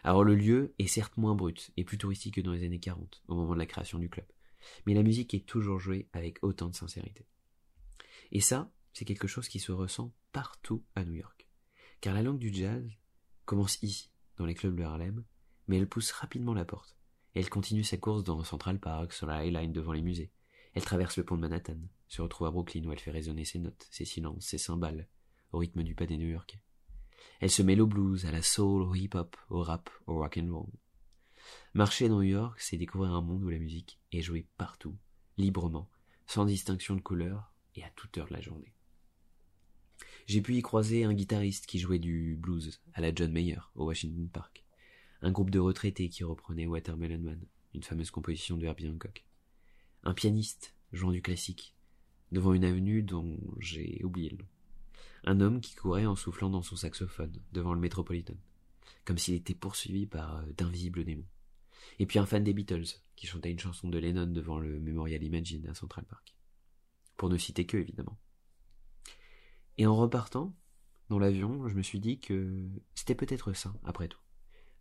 Alors 0.02 0.24
le 0.24 0.34
lieu 0.34 0.74
est 0.78 0.86
certes 0.86 1.16
moins 1.16 1.34
brut 1.34 1.72
et 1.76 1.84
plus 1.84 1.98
touristique 1.98 2.34
que 2.34 2.40
dans 2.40 2.52
les 2.52 2.64
années 2.64 2.80
40, 2.80 3.22
au 3.28 3.34
moment 3.34 3.54
de 3.54 3.58
la 3.58 3.66
création 3.66 3.98
du 3.98 4.10
club, 4.10 4.26
mais 4.86 4.94
la 4.94 5.02
musique 5.02 5.34
est 5.34 5.46
toujours 5.46 5.80
jouée 5.80 6.08
avec 6.12 6.42
autant 6.42 6.68
de 6.68 6.74
sincérité. 6.74 7.26
Et 8.30 8.40
ça, 8.40 8.70
c'est 8.92 9.04
quelque 9.04 9.28
chose 9.28 9.48
qui 9.48 9.60
se 9.60 9.72
ressent 9.72 10.14
partout 10.32 10.84
à 10.94 11.04
New 11.04 11.14
York, 11.14 11.48
car 12.00 12.14
la 12.14 12.22
langue 12.22 12.38
du 12.38 12.52
jazz 12.52 12.86
commence 13.44 13.82
ici, 13.82 14.10
dans 14.36 14.46
les 14.46 14.54
clubs 14.54 14.76
de 14.76 14.82
Harlem, 14.82 15.24
mais 15.68 15.78
elle 15.78 15.88
pousse 15.88 16.12
rapidement 16.12 16.54
la 16.54 16.64
porte, 16.64 16.96
elle 17.34 17.50
continue 17.50 17.82
sa 17.82 17.96
course 17.96 18.22
dans 18.22 18.44
Central 18.44 18.78
Park, 18.78 19.12
sur 19.12 19.26
la 19.26 19.44
High 19.44 19.52
Line 19.52 19.72
devant 19.72 19.92
les 19.92 20.02
musées. 20.02 20.30
Elle 20.72 20.84
traverse 20.84 21.16
le 21.16 21.24
pont 21.24 21.34
de 21.34 21.40
Manhattan, 21.40 21.78
se 22.06 22.22
retrouve 22.22 22.46
à 22.46 22.50
Brooklyn 22.52 22.84
où 22.84 22.92
elle 22.92 23.00
fait 23.00 23.10
résonner 23.10 23.44
ses 23.44 23.58
notes, 23.58 23.88
ses 23.90 24.04
silences, 24.04 24.46
ses 24.46 24.58
cymbales, 24.58 25.08
au 25.50 25.58
rythme 25.58 25.82
du 25.82 25.96
pas 25.96 26.06
des 26.06 26.16
New 26.16 26.28
Yorkais. 26.28 26.62
Elle 27.40 27.50
se 27.50 27.62
mêle 27.62 27.80
au 27.80 27.88
blues, 27.88 28.24
à 28.24 28.30
la 28.30 28.42
soul, 28.42 28.82
au 28.82 28.94
hip-hop, 28.94 29.36
au 29.50 29.62
rap, 29.62 29.90
au 30.06 30.18
rock 30.18 30.38
and 30.40 30.52
roll. 30.52 30.70
Marcher 31.74 32.08
dans 32.08 32.18
New 32.18 32.22
York, 32.22 32.60
c'est 32.60 32.76
découvrir 32.76 33.12
un 33.12 33.20
monde 33.20 33.42
où 33.42 33.48
la 33.48 33.58
musique 33.58 33.98
est 34.12 34.22
jouée 34.22 34.46
partout, 34.56 34.96
librement, 35.36 35.90
sans 36.26 36.44
distinction 36.44 36.94
de 36.94 37.00
couleur 37.00 37.52
et 37.74 37.82
à 37.82 37.90
toute 37.90 38.16
heure 38.16 38.28
de 38.28 38.34
la 38.34 38.40
journée. 38.40 38.73
J'ai 40.26 40.40
pu 40.40 40.56
y 40.56 40.62
croiser 40.62 41.04
un 41.04 41.12
guitariste 41.12 41.66
qui 41.66 41.78
jouait 41.78 41.98
du 41.98 42.36
blues 42.36 42.80
à 42.94 43.02
la 43.02 43.14
John 43.14 43.30
Mayer 43.30 43.58
au 43.74 43.84
Washington 43.84 44.26
Park, 44.30 44.64
un 45.20 45.30
groupe 45.30 45.50
de 45.50 45.58
retraités 45.58 46.08
qui 46.08 46.24
reprenait 46.24 46.66
Watermelon 46.66 47.18
Man, 47.18 47.40
une 47.74 47.82
fameuse 47.82 48.10
composition 48.10 48.56
de 48.56 48.64
Herbie 48.64 48.88
Hancock, 48.88 49.26
un 50.02 50.14
pianiste 50.14 50.74
jouant 50.92 51.12
du 51.12 51.20
classique 51.20 51.74
devant 52.32 52.54
une 52.54 52.64
avenue 52.64 53.02
dont 53.02 53.38
j'ai 53.58 54.00
oublié 54.02 54.30
le 54.30 54.38
nom, 54.38 54.46
un 55.24 55.40
homme 55.40 55.60
qui 55.60 55.74
courait 55.74 56.06
en 56.06 56.16
soufflant 56.16 56.48
dans 56.48 56.62
son 56.62 56.76
saxophone 56.76 57.38
devant 57.52 57.74
le 57.74 57.80
Metropolitan, 57.80 58.36
comme 59.04 59.18
s'il 59.18 59.34
était 59.34 59.54
poursuivi 59.54 60.06
par 60.06 60.38
euh, 60.38 60.46
d'invisibles 60.56 61.04
démons, 61.04 61.28
et 61.98 62.06
puis 62.06 62.18
un 62.18 62.26
fan 62.26 62.42
des 62.42 62.54
Beatles 62.54 62.98
qui 63.14 63.26
chantait 63.26 63.50
une 63.50 63.58
chanson 63.58 63.90
de 63.90 63.98
Lennon 63.98 64.26
devant 64.26 64.58
le 64.58 64.80
Memorial 64.80 65.22
Imagine 65.22 65.68
à 65.68 65.74
Central 65.74 66.06
Park, 66.06 66.34
pour 67.18 67.28
ne 67.28 67.36
citer 67.36 67.66
que 67.66 67.76
évidemment. 67.76 68.18
Et 69.78 69.86
en 69.86 69.96
repartant, 69.96 70.54
dans 71.08 71.18
l'avion, 71.18 71.68
je 71.68 71.74
me 71.74 71.82
suis 71.82 72.00
dit 72.00 72.18
que 72.18 72.68
c'était 72.94 73.14
peut-être 73.14 73.52
ça, 73.52 73.72
après 73.84 74.08
tout. 74.08 74.20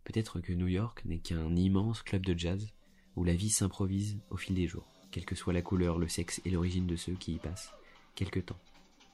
Peut-être 0.04 0.40
que 0.40 0.52
New 0.52 0.68
York 0.68 1.02
n'est 1.04 1.18
qu'un 1.18 1.56
immense 1.56 2.02
club 2.02 2.24
de 2.24 2.38
jazz 2.38 2.68
où 3.16 3.24
la 3.24 3.34
vie 3.34 3.50
s'improvise 3.50 4.20
au 4.30 4.36
fil 4.36 4.54
des 4.54 4.66
jours, 4.66 4.86
quelle 5.10 5.24
que 5.24 5.34
soit 5.34 5.52
la 5.52 5.62
couleur, 5.62 5.98
le 5.98 6.08
sexe 6.08 6.40
et 6.44 6.50
l'origine 6.50 6.86
de 6.86 6.96
ceux 6.96 7.14
qui 7.14 7.34
y 7.34 7.38
passent, 7.38 7.72
quelque 8.14 8.40
temps, 8.40 8.60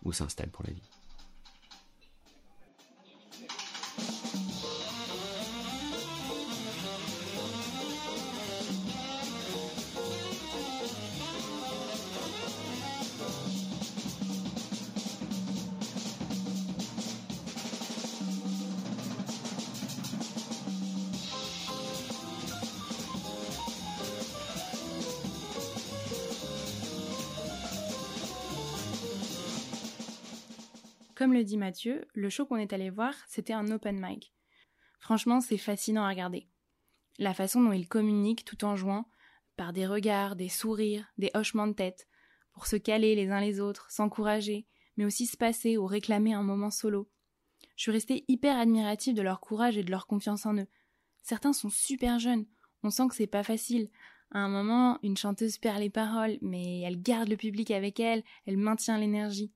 ou 0.05 0.13
s'installent 0.13 0.51
pour 0.51 0.65
la 0.65 0.73
vie. 0.73 1.00
Comme 31.21 31.35
le 31.35 31.45
dit 31.45 31.59
Mathieu, 31.59 32.09
le 32.15 32.31
show 32.31 32.47
qu'on 32.47 32.57
est 32.57 32.73
allé 32.73 32.89
voir, 32.89 33.13
c'était 33.29 33.53
un 33.53 33.71
open 33.71 34.01
mic. 34.01 34.33
Franchement, 35.01 35.43
c'est 35.43 35.59
fascinant 35.59 36.05
à 36.05 36.09
regarder. 36.09 36.49
La 37.19 37.35
façon 37.35 37.61
dont 37.61 37.73
ils 37.73 37.89
communiquent 37.89 38.47
tout 38.47 38.65
en 38.65 38.75
jouant, 38.75 39.05
par 39.59 39.75
des 39.75 39.87
regards, 39.87 40.35
des 40.35 40.49
sourires, 40.49 41.13
des 41.19 41.31
hochements 41.35 41.67
de 41.67 41.75
tête, 41.75 42.09
pour 42.55 42.67
se 42.67 42.77
caler 42.77 43.15
les 43.17 43.29
uns 43.29 43.43
les 43.43 43.61
autres, 43.61 43.91
s'encourager, 43.91 44.67
mais 44.97 45.05
aussi 45.05 45.27
se 45.27 45.37
passer 45.37 45.77
ou 45.77 45.85
réclamer 45.85 46.33
un 46.33 46.43
moment 46.43 46.71
solo. 46.71 47.11
Je 47.77 47.83
suis 47.83 47.93
restée 47.93 48.25
hyper 48.29 48.57
admirative 48.57 49.15
de 49.15 49.21
leur 49.21 49.41
courage 49.41 49.77
et 49.77 49.85
de 49.85 49.91
leur 49.91 50.07
confiance 50.07 50.47
en 50.47 50.57
eux. 50.57 50.69
Certains 51.23 51.53
sont 51.53 51.69
super 51.69 52.19
jeunes, 52.19 52.47
on 52.83 52.89
sent 52.89 53.09
que 53.09 53.15
c'est 53.15 53.27
pas 53.27 53.43
facile. 53.43 53.91
À 54.31 54.39
un 54.39 54.49
moment, 54.49 54.99
une 55.03 55.19
chanteuse 55.19 55.59
perd 55.59 55.81
les 55.81 55.91
paroles, 55.91 56.39
mais 56.41 56.81
elle 56.81 57.03
garde 57.03 57.29
le 57.29 57.37
public 57.37 57.73
avec 57.73 58.01
elle, 58.01 58.25
elle 58.47 58.57
maintient 58.57 58.97
l'énergie 58.97 59.53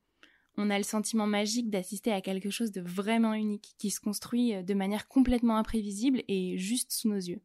on 0.56 0.70
a 0.70 0.78
le 0.78 0.84
sentiment 0.84 1.26
magique 1.26 1.70
d'assister 1.70 2.12
à 2.12 2.20
quelque 2.20 2.50
chose 2.50 2.72
de 2.72 2.80
vraiment 2.80 3.34
unique, 3.34 3.74
qui 3.78 3.90
se 3.90 4.00
construit 4.00 4.54
euh, 4.54 4.62
de 4.62 4.74
manière 4.74 5.08
complètement 5.08 5.56
imprévisible 5.56 6.22
et 6.28 6.56
juste 6.58 6.92
sous 6.92 7.08
nos 7.08 7.16
yeux. 7.16 7.40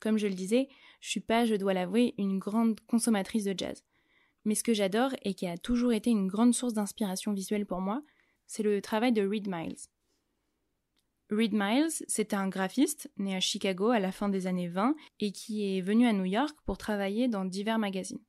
Comme 0.00 0.18
je 0.18 0.26
le 0.26 0.34
disais, 0.34 0.68
je 1.00 1.10
suis 1.10 1.20
pas, 1.20 1.44
je 1.44 1.54
dois 1.54 1.74
l'avouer, 1.74 2.14
une 2.18 2.38
grande 2.38 2.80
consommatrice 2.80 3.44
de 3.44 3.54
jazz. 3.56 3.84
Mais 4.44 4.54
ce 4.54 4.64
que 4.64 4.74
j'adore 4.74 5.14
et 5.22 5.34
qui 5.34 5.46
a 5.46 5.58
toujours 5.58 5.92
été 5.92 6.10
une 6.10 6.28
grande 6.28 6.54
source 6.54 6.74
d'inspiration 6.74 7.32
visuelle 7.32 7.66
pour 7.66 7.80
moi, 7.80 8.02
c'est 8.46 8.62
le 8.62 8.80
travail 8.80 9.12
de 9.12 9.26
Reed 9.26 9.48
Miles. 9.48 9.76
Reed 11.30 11.52
Miles, 11.52 11.90
c'était 12.06 12.36
un 12.36 12.48
graphiste 12.48 13.10
né 13.18 13.36
à 13.36 13.40
Chicago 13.40 13.90
à 13.90 13.98
la 13.98 14.12
fin 14.12 14.30
des 14.30 14.46
années 14.46 14.68
20 14.68 14.94
et 15.20 15.32
qui 15.32 15.76
est 15.76 15.82
venu 15.82 16.06
à 16.06 16.12
New 16.12 16.24
York 16.24 16.56
pour 16.64 16.78
travailler 16.78 17.28
dans 17.28 17.44
divers 17.44 17.78
magazines. 17.78 18.22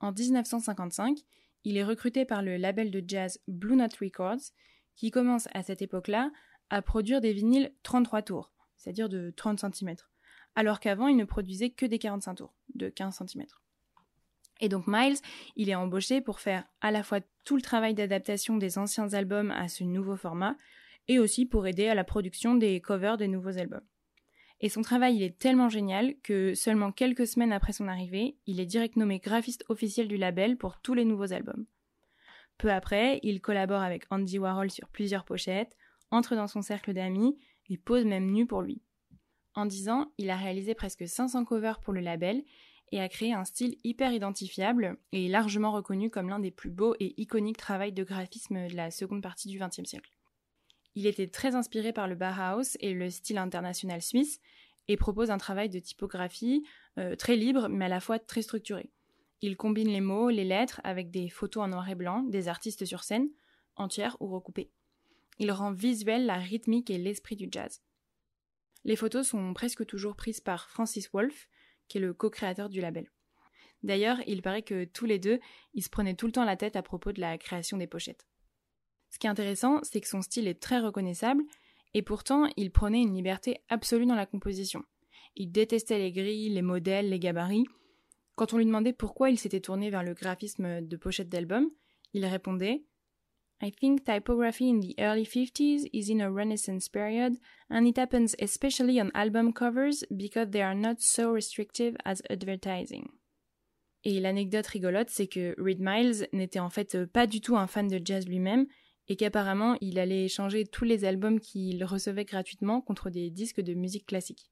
En 0.00 0.12
1955, 0.12 1.18
il 1.66 1.76
est 1.76 1.84
recruté 1.84 2.24
par 2.24 2.42
le 2.42 2.56
label 2.56 2.92
de 2.92 3.02
jazz 3.04 3.40
Blue 3.48 3.74
Note 3.74 3.96
Records, 3.96 4.52
qui 4.94 5.10
commence 5.10 5.48
à 5.52 5.64
cette 5.64 5.82
époque-là 5.82 6.30
à 6.70 6.80
produire 6.80 7.20
des 7.20 7.32
vinyles 7.32 7.72
33 7.82 8.22
tours, 8.22 8.52
c'est-à-dire 8.76 9.08
de 9.08 9.32
30 9.36 9.74
cm, 9.74 9.96
alors 10.54 10.78
qu'avant 10.78 11.08
il 11.08 11.16
ne 11.16 11.24
produisait 11.24 11.70
que 11.70 11.84
des 11.84 11.98
45 11.98 12.34
tours, 12.36 12.54
de 12.76 12.88
15 12.88 13.20
cm. 13.26 13.46
Et 14.60 14.68
donc 14.68 14.84
Miles, 14.86 15.18
il 15.56 15.68
est 15.68 15.74
embauché 15.74 16.20
pour 16.20 16.38
faire 16.38 16.64
à 16.80 16.92
la 16.92 17.02
fois 17.02 17.18
tout 17.44 17.56
le 17.56 17.62
travail 17.62 17.94
d'adaptation 17.94 18.56
des 18.58 18.78
anciens 18.78 19.12
albums 19.12 19.50
à 19.50 19.66
ce 19.66 19.82
nouveau 19.82 20.14
format, 20.14 20.56
et 21.08 21.18
aussi 21.18 21.46
pour 21.46 21.66
aider 21.66 21.88
à 21.88 21.96
la 21.96 22.04
production 22.04 22.54
des 22.54 22.80
covers 22.80 23.16
des 23.16 23.26
nouveaux 23.26 23.58
albums. 23.58 23.84
Et 24.60 24.68
son 24.68 24.82
travail, 24.82 25.16
il 25.16 25.22
est 25.22 25.38
tellement 25.38 25.68
génial 25.68 26.14
que 26.22 26.54
seulement 26.54 26.92
quelques 26.92 27.26
semaines 27.26 27.52
après 27.52 27.72
son 27.72 27.88
arrivée, 27.88 28.36
il 28.46 28.58
est 28.58 28.66
direct 28.66 28.96
nommé 28.96 29.18
graphiste 29.18 29.64
officiel 29.68 30.08
du 30.08 30.16
label 30.16 30.56
pour 30.56 30.80
tous 30.80 30.94
les 30.94 31.04
nouveaux 31.04 31.32
albums. 31.32 31.66
Peu 32.58 32.72
après, 32.72 33.20
il 33.22 33.42
collabore 33.42 33.82
avec 33.82 34.04
Andy 34.10 34.38
Warhol 34.38 34.70
sur 34.70 34.88
plusieurs 34.88 35.24
pochettes, 35.24 35.76
entre 36.10 36.36
dans 36.36 36.46
son 36.46 36.62
cercle 36.62 36.94
d'amis 36.94 37.36
et 37.68 37.76
pose 37.76 38.06
même 38.06 38.30
nu 38.30 38.46
pour 38.46 38.62
lui. 38.62 38.80
En 39.54 39.66
10 39.66 39.88
ans, 39.88 40.12
il 40.18 40.30
a 40.30 40.36
réalisé 40.36 40.74
presque 40.74 41.06
500 41.06 41.44
covers 41.44 41.80
pour 41.80 41.92
le 41.92 42.00
label 42.00 42.42
et 42.92 43.00
a 43.00 43.08
créé 43.08 43.32
un 43.32 43.44
style 43.44 43.76
hyper 43.84 44.12
identifiable 44.12 44.98
et 45.12 45.28
largement 45.28 45.72
reconnu 45.72 46.08
comme 46.08 46.28
l'un 46.28 46.38
des 46.38 46.50
plus 46.50 46.70
beaux 46.70 46.94
et 47.00 47.20
iconiques 47.20 47.56
travaux 47.56 47.90
de 47.90 48.04
graphisme 48.04 48.68
de 48.68 48.76
la 48.76 48.90
seconde 48.90 49.22
partie 49.22 49.48
du 49.48 49.58
XXe 49.58 49.84
siècle. 49.84 50.15
Il 50.96 51.06
était 51.06 51.28
très 51.28 51.54
inspiré 51.54 51.92
par 51.92 52.08
le 52.08 52.14
Bauhaus 52.14 52.76
et 52.80 52.94
le 52.94 53.10
style 53.10 53.36
international 53.36 54.00
suisse 54.00 54.40
et 54.88 54.96
propose 54.96 55.30
un 55.30 55.36
travail 55.36 55.68
de 55.68 55.78
typographie 55.78 56.64
euh, 56.98 57.14
très 57.14 57.36
libre 57.36 57.68
mais 57.68 57.84
à 57.84 57.88
la 57.88 58.00
fois 58.00 58.18
très 58.18 58.40
structuré. 58.40 58.90
Il 59.42 59.58
combine 59.58 59.88
les 59.88 60.00
mots, 60.00 60.30
les 60.30 60.44
lettres 60.44 60.80
avec 60.84 61.10
des 61.10 61.28
photos 61.28 61.64
en 61.64 61.68
noir 61.68 61.88
et 61.90 61.94
blanc 61.94 62.22
des 62.22 62.48
artistes 62.48 62.86
sur 62.86 63.04
scène, 63.04 63.28
entières 63.76 64.16
ou 64.20 64.28
recoupées. 64.28 64.70
Il 65.38 65.52
rend 65.52 65.70
visuel 65.70 66.24
la 66.24 66.38
rythmique 66.38 66.88
et 66.88 66.96
l'esprit 66.96 67.36
du 67.36 67.48
jazz. 67.50 67.82
Les 68.84 68.96
photos 68.96 69.28
sont 69.28 69.52
presque 69.52 69.84
toujours 69.84 70.16
prises 70.16 70.40
par 70.40 70.70
Francis 70.70 71.10
Wolff, 71.12 71.50
qui 71.88 71.98
est 71.98 72.00
le 72.00 72.14
co-créateur 72.14 72.70
du 72.70 72.80
label. 72.80 73.10
D'ailleurs, 73.82 74.18
il 74.26 74.40
paraît 74.40 74.62
que 74.62 74.84
tous 74.84 75.04
les 75.04 75.18
deux, 75.18 75.40
ils 75.74 75.82
se 75.82 75.90
prenaient 75.90 76.14
tout 76.14 76.26
le 76.26 76.32
temps 76.32 76.46
la 76.46 76.56
tête 76.56 76.76
à 76.76 76.82
propos 76.82 77.12
de 77.12 77.20
la 77.20 77.36
création 77.36 77.76
des 77.76 77.86
pochettes. 77.86 78.26
Ce 79.10 79.18
qui 79.18 79.26
est 79.26 79.30
intéressant, 79.30 79.80
c'est 79.82 80.00
que 80.00 80.08
son 80.08 80.22
style 80.22 80.48
est 80.48 80.60
très 80.60 80.78
reconnaissable, 80.78 81.42
et 81.94 82.02
pourtant 82.02 82.48
il 82.56 82.70
prenait 82.70 83.02
une 83.02 83.14
liberté 83.14 83.58
absolue 83.68 84.06
dans 84.06 84.14
la 84.14 84.26
composition. 84.26 84.84
Il 85.36 85.52
détestait 85.52 85.98
les 85.98 86.12
grilles, 86.12 86.50
les 86.50 86.62
modèles, 86.62 87.10
les 87.10 87.18
gabarits. 87.18 87.66
Quand 88.34 88.52
on 88.52 88.58
lui 88.58 88.66
demandait 88.66 88.92
pourquoi 88.92 89.30
il 89.30 89.38
s'était 89.38 89.60
tourné 89.60 89.90
vers 89.90 90.02
le 90.02 90.14
graphisme 90.14 90.82
de 90.82 90.96
pochette 90.96 91.28
d'album, 91.28 91.70
il 92.12 92.24
répondait 92.26 92.84
I 93.62 93.70
think 93.70 94.04
typography 94.04 94.68
in 94.68 94.80
the 94.80 94.94
early 94.98 95.24
50s 95.24 95.88
is 95.94 96.10
in 96.10 96.20
a 96.20 96.30
renaissance 96.30 96.90
period, 96.90 97.38
and 97.70 97.86
it 97.86 97.96
happens 97.96 98.34
especially 98.38 99.00
on 99.00 99.10
album 99.14 99.54
covers 99.54 100.04
because 100.10 100.50
they 100.50 100.60
are 100.60 100.74
not 100.74 100.96
so 101.00 101.32
restrictive 101.32 101.96
as 102.04 102.20
advertising. 102.28 103.08
Et 104.04 104.20
l'anecdote 104.20 104.66
rigolote, 104.66 105.08
c'est 105.08 105.26
que 105.26 105.54
Reed 105.58 105.80
Miles 105.80 106.28
n'était 106.34 106.60
en 106.60 106.68
fait 106.68 107.06
pas 107.06 107.26
du 107.26 107.40
tout 107.40 107.56
un 107.56 107.66
fan 107.66 107.88
de 107.88 107.98
jazz 108.04 108.28
lui-même, 108.28 108.66
et 109.08 109.16
qu'apparemment 109.16 109.76
il 109.80 109.98
allait 109.98 110.24
échanger 110.24 110.66
tous 110.66 110.84
les 110.84 111.04
albums 111.04 111.40
qu'il 111.40 111.84
recevait 111.84 112.24
gratuitement 112.24 112.80
contre 112.80 113.10
des 113.10 113.30
disques 113.30 113.60
de 113.60 113.74
musique 113.74 114.06
classique. 114.06 114.50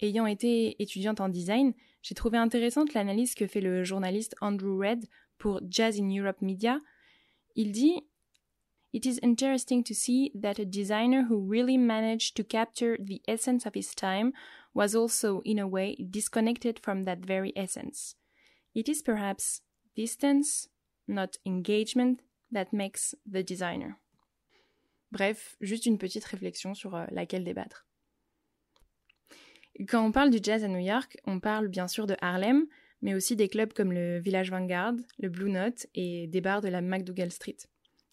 Ayant 0.00 0.26
été 0.26 0.82
étudiante 0.82 1.20
en 1.20 1.28
design, 1.28 1.74
j'ai 2.02 2.14
trouvé 2.14 2.38
intéressante 2.38 2.94
l'analyse 2.94 3.34
que 3.34 3.46
fait 3.46 3.60
le 3.60 3.84
journaliste 3.84 4.34
Andrew 4.40 4.78
Red 4.78 5.04
pour 5.36 5.60
Jazz 5.68 6.00
in 6.00 6.08
Europe 6.08 6.40
Media. 6.40 6.80
Il 7.54 7.72
dit 7.72 8.00
It 8.92 9.06
is 9.06 9.20
interesting 9.22 9.84
to 9.84 9.94
see 9.94 10.32
that 10.34 10.58
a 10.58 10.64
designer 10.64 11.26
who 11.28 11.46
really 11.46 11.76
managed 11.76 12.34
to 12.36 12.42
capture 12.42 12.96
the 12.98 13.22
essence 13.28 13.66
of 13.66 13.74
his 13.74 13.94
time 13.94 14.32
was 14.74 14.94
also, 14.94 15.42
in 15.44 15.58
a 15.58 15.66
way, 15.66 15.96
disconnected 16.10 16.80
from 16.80 17.04
that 17.04 17.24
very 17.24 17.52
essence. 17.54 18.16
It 18.74 18.88
is 18.88 19.02
perhaps 19.02 19.62
distance, 19.94 20.68
not 21.06 21.36
engagement, 21.44 22.22
that 22.52 22.66
makes 22.72 23.16
the 23.26 23.44
designer. 23.44 23.94
Bref, 25.12 25.56
juste 25.60 25.86
une 25.86 25.98
petite 25.98 26.24
réflexion 26.24 26.74
sur 26.74 26.94
euh, 26.94 27.06
laquelle 27.10 27.44
débattre. 27.44 27.86
Quand 29.88 30.04
on 30.04 30.12
parle 30.12 30.30
du 30.30 30.38
jazz 30.42 30.62
à 30.64 30.68
New 30.68 30.78
York, 30.78 31.18
on 31.24 31.40
parle 31.40 31.68
bien 31.68 31.88
sûr 31.88 32.06
de 32.06 32.16
Harlem, 32.20 32.66
mais 33.02 33.14
aussi 33.14 33.34
des 33.34 33.48
clubs 33.48 33.72
comme 33.72 33.92
le 33.92 34.18
Village 34.18 34.50
Vanguard, 34.50 34.94
le 35.18 35.28
Blue 35.28 35.50
Note 35.50 35.86
et 35.94 36.26
des 36.26 36.40
bars 36.40 36.60
de 36.60 36.68
la 36.68 36.82
McDougall 36.82 37.30
Street. 37.30 37.56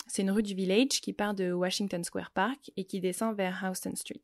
C'est 0.07 0.21
une 0.21 0.31
rue 0.31 0.43
du 0.43 0.55
village 0.55 1.01
qui 1.01 1.11
part 1.11 1.33
de 1.33 1.51
Washington 1.51 2.03
Square 2.03 2.31
Park 2.31 2.71
et 2.77 2.85
qui 2.85 3.01
descend 3.01 3.35
vers 3.35 3.65
Houston 3.69 3.95
Street. 3.95 4.21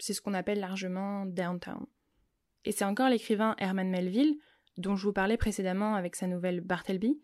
c'est 0.00 0.14
ce 0.14 0.20
qu'on 0.20 0.34
appelle 0.34 0.58
largement 0.58 1.26
downtown. 1.26 1.86
Et 2.64 2.72
c'est 2.72 2.84
encore 2.84 3.08
l'écrivain 3.08 3.54
Herman 3.58 3.88
Melville, 3.88 4.36
dont 4.76 4.96
je 4.96 5.04
vous 5.04 5.12
parlais 5.12 5.36
précédemment 5.36 5.94
avec 5.94 6.16
sa 6.16 6.26
nouvelle 6.26 6.60
Bartleby, 6.60 7.20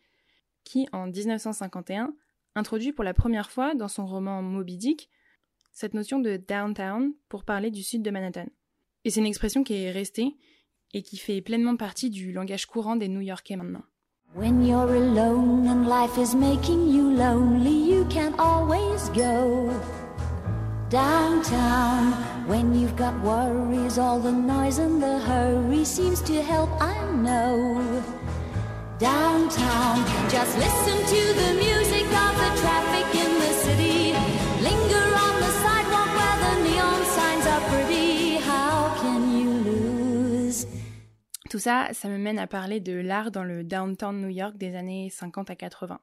qui, 0.67 0.87
en 0.93 1.07
1951, 1.07 2.13
introduit 2.57 2.93
pour 2.93 3.05
la 3.05 3.15
première 3.15 3.51
fois 3.51 3.75
dans 3.75 3.89
son 3.89 4.05
roman 4.05 4.43
Moby 4.43 4.77
Dick 4.77 5.09
cette 5.73 5.95
notion 5.95 6.19
de 6.19 6.37
downtown 6.37 7.13
pour 7.29 7.45
parler 7.45 7.71
du 7.71 7.83
sud 7.83 8.03
de 8.03 8.11
Manhattan. 8.11 8.47
Et 9.05 9.11
c'est 9.11 9.21
une 9.21 9.27
expression 9.27 9.63
qui 9.63 9.75
est 9.75 9.91
restée 9.91 10.35
et 10.93 11.03
qui 11.03 11.19
fait 11.19 11.41
pleinement 11.41 11.77
partie 11.77 12.11
du 12.11 12.33
langage 12.33 12.67
courant 12.67 12.97
des 12.97 13.09
New-Yorkais 13.09 13.57
maintenant. 13.57 13.85
When 14.35 14.67
you're 14.67 14.91
alone 14.91 15.69
and 15.69 15.87
life 15.87 16.19
is 16.19 16.35
making 16.35 16.89
you 16.89 17.11
lonely, 17.11 17.91
you 17.91 18.05
can 18.11 18.35
always 18.39 19.09
go 19.15 19.71
downtown. 20.91 22.13
When 22.49 22.75
you've 22.75 22.97
got 22.97 23.15
worries, 23.23 23.99
all 23.99 24.19
the 24.21 24.33
noise 24.33 24.79
and 24.79 25.01
the 25.01 25.19
hurry 25.19 25.85
seems 25.85 26.23
to 26.23 26.43
help, 26.43 26.71
I 26.81 26.95
know. 27.13 28.03
Downtown, 28.99 30.07
just 30.31 30.57
listen 30.57 30.97
to 31.05 31.35
the 31.35 31.53
music 31.59 32.07
of 32.07 32.33
the 32.41 32.51
traffic 32.63 33.15
in 33.15 33.31
the 33.39 33.53
city. 33.61 34.13
Linger 34.63 35.07
on 35.13 35.35
the 35.39 35.53
sidewalk 35.61 36.11
where 36.17 36.39
the 36.41 36.55
neon 36.65 37.05
signs 37.05 37.47
are 37.47 37.61
pretty. 37.69 38.39
How 38.39 38.95
can 38.99 39.39
you 39.39 39.51
lose? 39.65 40.67
Tout 41.51 41.59
ça, 41.59 41.93
ça 41.93 42.09
me 42.09 42.17
mène 42.17 42.39
à 42.39 42.47
parler 42.47 42.81
de 42.81 42.95
l'art 42.95 43.31
dans 43.31 43.45
le 43.45 43.65
downtown 43.65 44.19
New 44.19 44.31
York 44.31 44.57
des 44.57 44.75
années 44.75 45.11
50 45.11 45.51
à 45.51 45.57
80. 45.57 46.01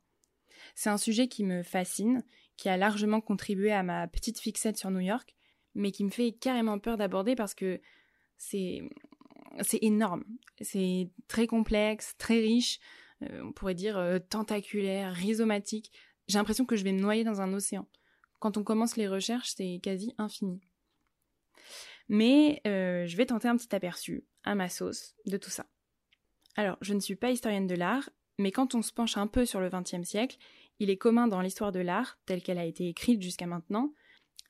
C'est 0.75 0.91
un 0.91 0.99
sujet 0.99 1.27
qui 1.27 1.43
me 1.43 1.63
fascine, 1.63 2.23
qui 2.57 2.69
a 2.69 2.77
largement 2.77 3.21
contribué 3.21 3.71
à 3.71 3.81
ma 3.81 4.07
petite 4.07 4.39
fixette 4.39 4.77
sur 4.77 4.91
New 4.91 4.99
York, 4.99 5.35
mais 5.73 5.91
qui 5.91 6.03
me 6.03 6.11
fait 6.11 6.31
carrément 6.31 6.77
peur 6.77 6.97
d'aborder 6.97 7.35
parce 7.35 7.55
que 7.55 7.81
c'est 8.37 8.83
c'est 9.61 9.79
énorme, 9.81 10.23
c'est 10.61 11.09
très 11.27 11.47
complexe, 11.47 12.15
très 12.17 12.39
riche, 12.39 12.79
euh, 13.23 13.41
on 13.43 13.51
pourrait 13.51 13.75
dire 13.75 13.97
euh, 13.97 14.19
tentaculaire, 14.19 15.13
rhizomatique. 15.13 15.91
J'ai 16.27 16.37
l'impression 16.37 16.65
que 16.65 16.75
je 16.75 16.83
vais 16.83 16.91
me 16.91 16.99
noyer 17.01 17.23
dans 17.23 17.41
un 17.41 17.53
océan. 17.53 17.87
Quand 18.39 18.57
on 18.57 18.63
commence 18.63 18.97
les 18.97 19.07
recherches, 19.07 19.53
c'est 19.55 19.79
quasi 19.81 20.13
infini. 20.17 20.61
Mais 22.09 22.61
euh, 22.67 23.05
je 23.05 23.15
vais 23.15 23.25
tenter 23.25 23.47
un 23.47 23.55
petit 23.55 23.73
aperçu, 23.75 24.25
à 24.43 24.55
ma 24.55 24.69
sauce, 24.69 25.15
de 25.25 25.37
tout 25.37 25.49
ça. 25.49 25.65
Alors, 26.55 26.77
je 26.81 26.93
ne 26.93 26.99
suis 26.99 27.15
pas 27.15 27.31
historienne 27.31 27.67
de 27.67 27.75
l'art, 27.75 28.09
mais 28.37 28.51
quand 28.51 28.75
on 28.75 28.81
se 28.81 28.91
penche 28.91 29.17
un 29.17 29.27
peu 29.27 29.45
sur 29.45 29.59
le 29.59 29.69
XXe 29.69 30.03
siècle, 30.03 30.37
il 30.79 30.89
est 30.89 30.97
commun 30.97 31.27
dans 31.27 31.41
l'histoire 31.41 31.71
de 31.71 31.79
l'art, 31.79 32.19
telle 32.25 32.41
qu'elle 32.41 32.57
a 32.57 32.65
été 32.65 32.87
écrite 32.87 33.21
jusqu'à 33.21 33.47
maintenant, 33.47 33.93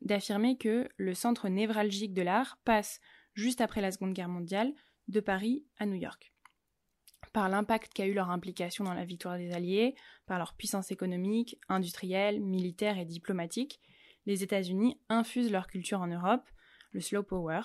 d'affirmer 0.01 0.57
que 0.57 0.89
le 0.97 1.13
centre 1.13 1.47
névralgique 1.47 2.13
de 2.13 2.21
l'art 2.21 2.57
passe, 2.65 2.99
juste 3.35 3.61
après 3.61 3.81
la 3.81 3.91
Seconde 3.91 4.13
Guerre 4.13 4.29
mondiale, 4.29 4.73
de 5.07 5.19
Paris 5.19 5.65
à 5.77 5.85
New 5.85 5.95
York. 5.95 6.33
Par 7.31 7.49
l'impact 7.49 7.93
qu'a 7.93 8.05
eu 8.05 8.13
leur 8.13 8.29
implication 8.29 8.83
dans 8.83 8.93
la 8.93 9.05
victoire 9.05 9.37
des 9.37 9.53
Alliés, 9.53 9.95
par 10.27 10.37
leur 10.37 10.53
puissance 10.53 10.91
économique, 10.91 11.57
industrielle, 11.69 12.41
militaire 12.41 12.99
et 12.99 13.05
diplomatique, 13.05 13.79
les 14.25 14.43
États-Unis 14.43 14.99
infusent 15.09 15.51
leur 15.51 15.67
culture 15.67 16.01
en 16.01 16.07
Europe, 16.07 16.47
le 16.91 17.01
slow 17.01 17.23
power, 17.23 17.61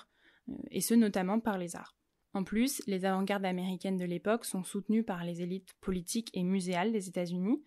euh, 0.49 0.54
et 0.71 0.80
ce 0.80 0.95
notamment 0.95 1.40
par 1.40 1.59
les 1.59 1.76
arts. 1.76 1.97
En 2.35 2.45
plus, 2.45 2.83
les 2.87 3.04
avant-gardes 3.04 3.45
américaines 3.45 3.97
de 3.97 4.04
l'époque 4.04 4.45
sont 4.45 4.64
soutenues 4.64 5.04
par 5.04 5.25
les 5.25 5.42
élites 5.42 5.75
politiques 5.80 6.30
et 6.35 6.45
muséales 6.45 6.92
des 6.92 7.09
États-Unis. 7.09 7.62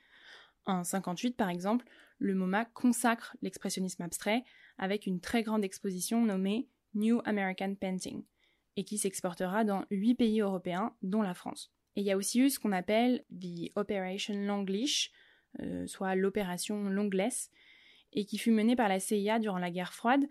En 0.66 0.84
58, 0.84 1.36
par 1.36 1.50
exemple, 1.50 1.86
le 2.20 2.36
MoMA 2.36 2.66
consacre 2.66 3.36
l'expressionnisme 3.42 4.04
abstrait 4.04 4.44
avec 4.78 5.08
une 5.08 5.20
très 5.20 5.44
grande 5.44 5.64
exposition 5.64 6.24
nommée 6.24 6.68
New 6.94 7.22
American 7.26 7.74
Painting, 7.76 8.24
et 8.78 8.84
qui 8.84 8.98
s'exportera 8.98 9.64
dans 9.64 9.86
huit 9.92 10.16
pays 10.16 10.42
européens, 10.42 10.96
dont 11.02 11.22
la 11.22 11.34
France. 11.34 11.72
Et 11.96 12.02
il 12.02 12.06
y 12.06 12.12
a 12.12 12.18
aussi 12.18 12.40
eu 12.40 12.50
ce 12.50 12.60
qu'on 12.60 12.72
appelle 12.72 13.26
the 13.32 13.70
Operation 13.76 14.34
Longlish, 14.34 15.12
euh, 15.62 15.86
soit 15.88 16.16
l'opération 16.16 16.84
Longless, 16.84 17.52
et 18.14 18.26
qui 18.26 18.38
fut 18.38 18.52
menée 18.52 18.76
par 18.76 18.90
la 18.90 19.00
CIA 19.00 19.40
durant 19.40 19.58
la 19.58 19.72
guerre 19.72 19.94
froide. 19.94 20.26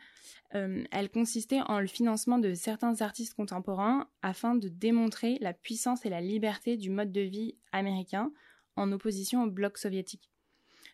Euh, 0.54 0.84
elle 0.90 1.10
consistait 1.10 1.60
en 1.66 1.80
le 1.80 1.86
financement 1.86 2.38
de 2.38 2.54
certains 2.54 3.00
artistes 3.00 3.34
contemporains 3.34 4.08
afin 4.22 4.54
de 4.54 4.68
démontrer 4.68 5.38
la 5.40 5.52
puissance 5.54 6.04
et 6.04 6.10
la 6.10 6.20
liberté 6.20 6.76
du 6.76 6.90
mode 6.90 7.12
de 7.12 7.20
vie 7.20 7.56
américain 7.72 8.32
en 8.76 8.92
opposition 8.92 9.44
au 9.44 9.50
bloc 9.50 9.78
soviétique. 9.78 10.30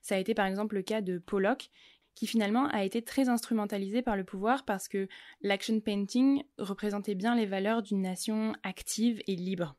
Ça 0.02 0.14
a 0.14 0.18
été 0.18 0.34
par 0.34 0.46
exemple 0.46 0.76
le 0.76 0.82
cas 0.82 1.00
de 1.00 1.18
Pollock, 1.18 1.70
qui 2.16 2.26
finalement 2.26 2.66
a 2.70 2.82
été 2.82 3.02
très 3.02 3.28
instrumentalisé 3.28 4.02
par 4.02 4.16
le 4.16 4.24
pouvoir 4.24 4.64
parce 4.64 4.88
que 4.88 5.06
l'action 5.42 5.78
painting 5.78 6.42
représentait 6.58 7.14
bien 7.14 7.36
les 7.36 7.46
valeurs 7.46 7.82
d'une 7.82 8.00
nation 8.00 8.54
active 8.64 9.22
et 9.28 9.36
libre. 9.36 9.76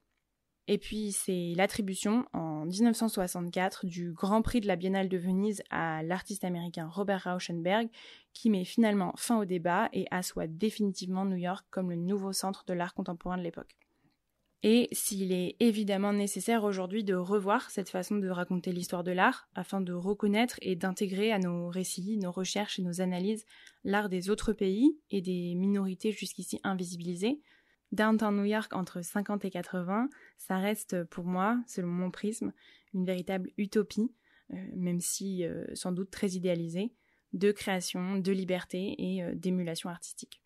Et 0.69 0.77
puis 0.77 1.13
c'est 1.13 1.53
l'attribution 1.55 2.25
en 2.33 2.65
1964 2.65 3.85
du 3.85 4.11
Grand 4.11 4.41
Prix 4.41 4.61
de 4.61 4.67
la 4.67 4.75
Biennale 4.75 5.09
de 5.09 5.17
Venise 5.17 5.63
à 5.69 6.03
l'artiste 6.03 6.43
américain 6.43 6.87
Robert 6.87 7.23
Rauschenberg 7.23 7.89
qui 8.33 8.49
met 8.49 8.65
finalement 8.65 9.13
fin 9.15 9.39
au 9.39 9.45
débat 9.45 9.89
et 9.93 10.07
assoit 10.11 10.47
définitivement 10.47 11.25
New 11.25 11.37
York 11.37 11.65
comme 11.71 11.89
le 11.89 11.95
nouveau 11.95 12.33
centre 12.33 12.65
de 12.65 12.73
l'art 12.73 12.93
contemporain 12.93 13.37
de 13.37 13.43
l'époque. 13.43 13.75
Et 14.63 14.87
s'il 14.91 15.31
est 15.31 15.55
évidemment 15.59 16.13
nécessaire 16.13 16.63
aujourd'hui 16.63 17.03
de 17.03 17.13
revoir 17.13 17.69
cette 17.69 17.89
façon 17.89 18.15
de 18.15 18.27
raconter 18.27 18.71
l'histoire 18.71 19.03
de 19.03 19.11
l'art 19.11 19.47
afin 19.53 19.81
de 19.81 19.93
reconnaître 19.93 20.57
et 20.61 20.75
d'intégrer 20.75 21.31
à 21.31 21.37
nos 21.37 21.69
récits, 21.69 22.17
nos 22.17 22.31
recherches 22.31 22.79
et 22.79 22.81
nos 22.81 22.99
analyses 22.99 23.45
l'art 23.83 24.09
des 24.09 24.31
autres 24.31 24.53
pays 24.53 24.97
et 25.11 25.21
des 25.21 25.53
minorités 25.53 26.11
jusqu'ici 26.11 26.59
invisibilisées, 26.63 27.39
Downtown 27.91 28.35
New 28.35 28.45
York 28.45 28.73
entre 28.75 29.01
50 29.01 29.45
et 29.45 29.49
80, 29.49 30.09
ça 30.37 30.57
reste 30.57 31.03
pour 31.05 31.25
moi, 31.25 31.61
selon 31.67 31.87
mon 31.87 32.11
prisme, 32.11 32.51
une 32.93 33.05
véritable 33.05 33.51
utopie, 33.57 34.11
euh, 34.53 34.57
même 34.75 34.99
si 34.99 35.45
euh, 35.45 35.65
sans 35.73 35.91
doute 35.91 36.11
très 36.11 36.31
idéalisée, 36.31 36.91
de 37.33 37.51
création, 37.51 38.17
de 38.17 38.31
liberté 38.31 38.95
et 38.97 39.23
euh, 39.23 39.33
d'émulation 39.35 39.89
artistique. 39.89 40.41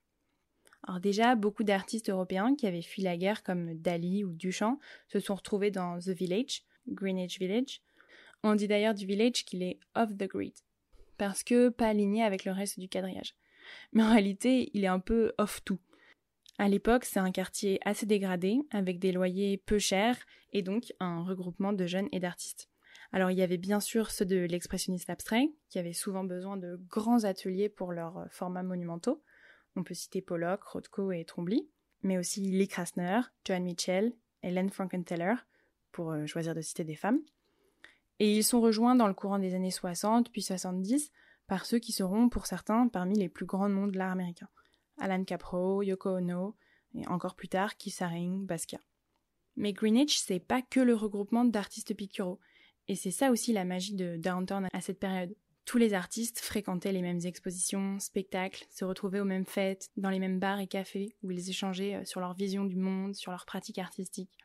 Alors 0.87 0.99
déjà, 0.99 1.35
beaucoup 1.35 1.63
d'artistes 1.63 2.09
européens 2.09 2.55
qui 2.55 2.67
avaient 2.67 2.81
fui 2.81 3.03
la 3.03 3.17
guerre 3.17 3.43
comme 3.43 3.75
Dali 3.75 4.23
ou 4.23 4.33
Duchamp 4.33 4.79
se 5.07 5.19
sont 5.19 5.35
retrouvés 5.35 5.71
dans 5.71 5.99
The 5.99 6.09
Village, 6.09 6.63
Greenwich 6.87 7.39
Village. 7.39 7.81
On 8.43 8.55
dit 8.55 8.67
d'ailleurs 8.67 8.95
du 8.95 9.05
village 9.05 9.45
qu'il 9.45 9.61
est 9.61 9.79
off 9.95 10.17
the 10.17 10.27
grid, 10.27 10.53
parce 11.17 11.43
que 11.43 11.69
pas 11.69 11.89
aligné 11.89 12.23
avec 12.23 12.45
le 12.45 12.51
reste 12.51 12.79
du 12.79 12.89
quadrillage. 12.89 13.35
Mais 13.93 14.01
en 14.01 14.09
réalité, 14.09 14.71
il 14.73 14.83
est 14.83 14.87
un 14.87 14.99
peu 14.99 15.33
off 15.37 15.63
tout. 15.63 15.79
À 16.57 16.67
l'époque, 16.67 17.05
c'est 17.05 17.19
un 17.19 17.31
quartier 17.31 17.79
assez 17.85 18.07
dégradé, 18.07 18.59
avec 18.71 18.97
des 18.97 19.11
loyers 19.11 19.57
peu 19.57 19.77
chers, 19.77 20.17
et 20.53 20.63
donc 20.63 20.91
un 20.99 21.23
regroupement 21.23 21.73
de 21.73 21.85
jeunes 21.85 22.09
et 22.11 22.19
d'artistes. 22.19 22.69
Alors 23.13 23.29
il 23.29 23.37
y 23.37 23.43
avait 23.43 23.57
bien 23.57 23.79
sûr 23.79 24.09
ceux 24.09 24.25
de 24.25 24.37
l'expressionniste 24.37 25.09
abstrait, 25.09 25.51
qui 25.69 25.79
avaient 25.79 25.93
souvent 25.93 26.23
besoin 26.23 26.57
de 26.57 26.79
grands 26.89 27.23
ateliers 27.23 27.69
pour 27.69 27.91
leurs 27.91 28.25
formats 28.31 28.63
monumentaux, 28.63 29.21
on 29.75 29.83
peut 29.83 29.93
citer 29.93 30.21
Pollock, 30.21 30.63
Rothko 30.63 31.11
et 31.11 31.25
Trombley, 31.25 31.67
mais 32.03 32.17
aussi 32.17 32.41
Lee 32.41 32.67
Krasner, 32.67 33.21
Joan 33.45 33.63
Mitchell, 33.63 34.13
Helen 34.41 34.69
Frankenthaler, 34.69 35.35
pour 35.91 36.11
euh, 36.11 36.25
choisir 36.25 36.55
de 36.55 36.61
citer 36.61 36.83
des 36.83 36.95
femmes. 36.95 37.21
Et 38.19 38.37
ils 38.37 38.43
sont 38.43 38.61
rejoints 38.61 38.95
dans 38.95 39.07
le 39.07 39.13
courant 39.13 39.39
des 39.39 39.55
années 39.55 39.71
60 39.71 40.31
puis 40.31 40.41
70 40.41 41.11
par 41.47 41.65
ceux 41.65 41.79
qui 41.79 41.91
seront, 41.91 42.29
pour 42.29 42.45
certains, 42.45 42.87
parmi 42.87 43.17
les 43.17 43.29
plus 43.29 43.45
grands 43.45 43.67
noms 43.67 43.87
de 43.87 43.97
l'art 43.97 44.11
américain. 44.11 44.47
Alan 44.99 45.23
Capro, 45.23 45.81
Yoko 45.81 46.17
Ono, 46.17 46.55
et 46.93 47.07
encore 47.07 47.35
plus 47.35 47.49
tard, 47.49 47.75
Keith 47.77 48.01
Haring, 48.01 48.45
Basquiat. 48.45 48.79
Mais 49.55 49.73
Greenwich, 49.73 50.17
c'est 50.17 50.39
pas 50.39 50.61
que 50.61 50.79
le 50.79 50.95
regroupement 50.95 51.43
d'artistes 51.43 51.93
picturaux. 51.93 52.39
Et 52.87 52.95
c'est 52.95 53.11
ça 53.11 53.31
aussi 53.31 53.53
la 53.53 53.65
magie 53.65 53.95
de 53.95 54.17
Downtown 54.17 54.67
à 54.71 54.81
cette 54.81 54.99
période. 54.99 55.35
Tous 55.65 55.77
les 55.77 55.93
artistes 55.93 56.39
fréquentaient 56.39 56.91
les 56.91 57.01
mêmes 57.01 57.21
expositions, 57.23 57.99
spectacles, 57.99 58.65
se 58.69 58.83
retrouvaient 58.83 59.19
aux 59.19 59.25
mêmes 59.25 59.45
fêtes, 59.45 59.89
dans 59.95 60.09
les 60.09 60.19
mêmes 60.19 60.39
bars 60.39 60.59
et 60.59 60.67
cafés, 60.67 61.15
où 61.23 61.31
ils 61.31 61.49
échangeaient 61.49 61.95
euh, 61.95 62.05
sur 62.05 62.19
leur 62.19 62.33
vision 62.33 62.65
du 62.65 62.75
monde, 62.75 63.15
sur 63.15 63.31
leurs 63.31 63.45
pratiques 63.45 63.77
artistiques. 63.77 64.37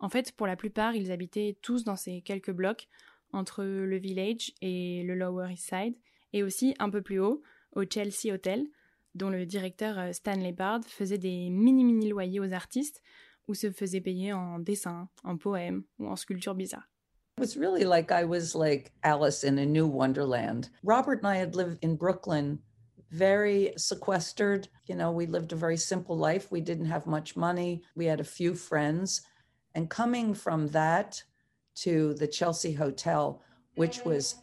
En 0.00 0.08
fait, 0.08 0.32
pour 0.32 0.46
la 0.46 0.56
plupart, 0.56 0.94
ils 0.94 1.12
habitaient 1.12 1.56
tous 1.60 1.84
dans 1.84 1.96
ces 1.96 2.22
quelques 2.22 2.52
blocs, 2.52 2.88
entre 3.32 3.64
le 3.64 3.96
Village 3.96 4.52
et 4.62 5.02
le 5.02 5.14
Lower 5.14 5.52
East 5.52 5.68
Side, 5.68 5.96
et 6.32 6.42
aussi 6.42 6.74
un 6.78 6.88
peu 6.88 7.02
plus 7.02 7.18
haut, 7.18 7.42
au 7.72 7.82
Chelsea 7.88 8.32
Hotel, 8.32 8.66
dont 9.14 9.30
le 9.30 9.46
directeur 9.46 9.98
euh, 9.98 10.12
Stanley 10.12 10.52
Bard 10.52 10.84
faisait 10.86 11.18
des 11.18 11.50
mini-mini 11.50 12.08
loyers 12.08 12.40
aux 12.40 12.52
artistes, 12.52 13.02
ou 13.48 13.54
se 13.54 13.70
faisait 13.70 14.00
payer 14.00 14.32
en 14.32 14.58
dessins, 14.58 15.08
en 15.22 15.36
poèmes 15.36 15.84
ou 15.98 16.08
en 16.08 16.16
sculptures 16.16 16.54
bizarres. 16.54 16.88
It 17.36 17.40
was 17.40 17.56
really 17.56 17.84
like 17.84 18.12
I 18.12 18.24
was 18.24 18.54
like 18.54 18.92
Alice 19.02 19.42
in 19.42 19.58
a 19.58 19.66
new 19.66 19.88
wonderland. 19.88 20.68
Robert 20.84 21.18
and 21.18 21.26
I 21.26 21.36
had 21.36 21.56
lived 21.56 21.78
in 21.82 21.96
Brooklyn 21.96 22.60
very 23.10 23.72
sequestered. 23.76 24.68
You 24.86 24.94
know, 24.94 25.10
we 25.10 25.26
lived 25.26 25.52
a 25.52 25.56
very 25.56 25.76
simple 25.76 26.16
life. 26.16 26.52
We 26.52 26.60
didn't 26.60 26.86
have 26.86 27.08
much 27.08 27.36
money. 27.36 27.82
We 27.96 28.06
had 28.06 28.20
a 28.20 28.24
few 28.24 28.54
friends. 28.54 29.22
And 29.74 29.90
coming 29.90 30.32
from 30.32 30.68
that 30.68 31.24
to 31.76 32.14
the 32.14 32.28
Chelsea 32.28 32.72
Hotel, 32.72 33.42
which 33.74 34.04
was 34.04 34.36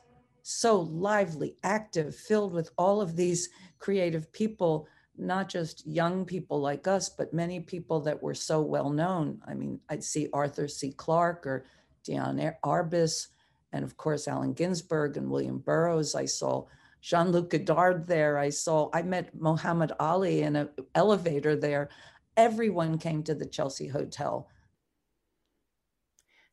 so 0.44 0.82
lively, 0.82 1.56
active, 1.64 2.14
filled 2.14 2.52
with 2.52 2.72
all 2.78 3.00
of 3.00 3.16
these 3.16 3.50
creative 3.80 4.34
people, 4.34 4.86
not 5.18 5.48
just 5.48 5.88
young 5.88 6.26
people 6.26 6.60
like 6.60 6.88
us, 6.88 7.08
but 7.08 7.34
many 7.34 7.62
people 7.62 8.02
that 8.02 8.22
were 8.22 8.34
so 8.34 8.62
well 8.62 8.90
known. 8.90 9.40
I 9.48 9.54
mean, 9.54 9.80
I'd 9.90 10.04
see 10.04 10.28
Arthur 10.34 10.68
C. 10.68 10.92
Clarke 10.92 11.48
or 11.48 11.66
Dion 12.04 12.40
Arbus, 12.64 13.28
and 13.72 13.84
of 13.84 13.98
course, 13.98 14.28
Allen 14.28 14.54
Ginsberg 14.54 15.18
and 15.18 15.30
William 15.30 15.60
Burroughs. 15.60 16.16
I 16.16 16.26
saw 16.26 16.66
Jean 17.02 17.32
Luc 17.32 17.50
Godard 17.50 18.08
there. 18.08 18.38
I 18.38 18.50
saw, 18.50 18.90
I 18.94 19.02
met 19.02 19.34
Muhammad 19.34 19.92
Ali 20.00 20.42
in 20.42 20.56
an 20.56 20.70
elevator 20.96 21.56
there. 21.56 21.90
Everyone 22.38 22.98
came 22.98 23.24
to 23.24 23.36
the 23.36 23.48
Chelsea 23.50 23.88
Hotel. 23.88 24.48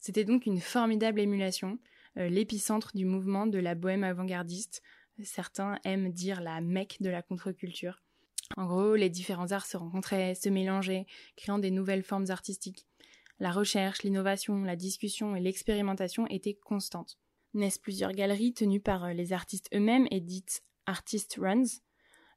C'était 0.01 0.25
donc 0.25 0.47
une 0.47 0.61
formidable 0.61 1.21
émulation, 1.21 1.79
euh, 2.17 2.29
l'épicentre 2.29 2.93
du 2.95 3.05
mouvement 3.05 3.47
de 3.47 3.59
la 3.59 3.75
bohème 3.75 4.05
avant-gardiste. 4.05 4.81
Certains 5.23 5.79
aiment 5.85 6.13
dire 6.13 6.41
la 6.41 6.61
mecque 6.61 6.99
de 7.01 7.11
la 7.11 7.23
contre-culture. 7.23 8.01
En 8.57 8.67
gros, 8.67 8.95
les 8.95 9.11
différents 9.11 9.53
arts 9.53 9.67
se 9.67 9.77
rencontraient, 9.77 10.35
se 10.35 10.49
mélangeaient, 10.49 11.07
créant 11.37 11.59
des 11.59 11.71
nouvelles 11.71 12.05
formes 12.05 12.31
artistiques. 12.31 12.87
La 13.41 13.53
recherche, 13.53 14.03
l'innovation, 14.03 14.65
la 14.65 14.77
discussion 14.77 15.37
et 15.37 15.41
l'expérimentation 15.41 16.27
étaient 16.27 16.55
constantes. 16.55 17.19
Naissent 17.55 17.79
plusieurs 17.79 18.13
galeries 18.13 18.53
tenues 18.53 18.81
par 18.81 19.05
euh, 19.05 19.13
les 19.13 19.33
artistes 19.33 19.69
eux-mêmes 19.75 20.09
et 20.11 20.21
dites 20.21 20.63
artist 20.87 21.37
runs. 21.39 21.81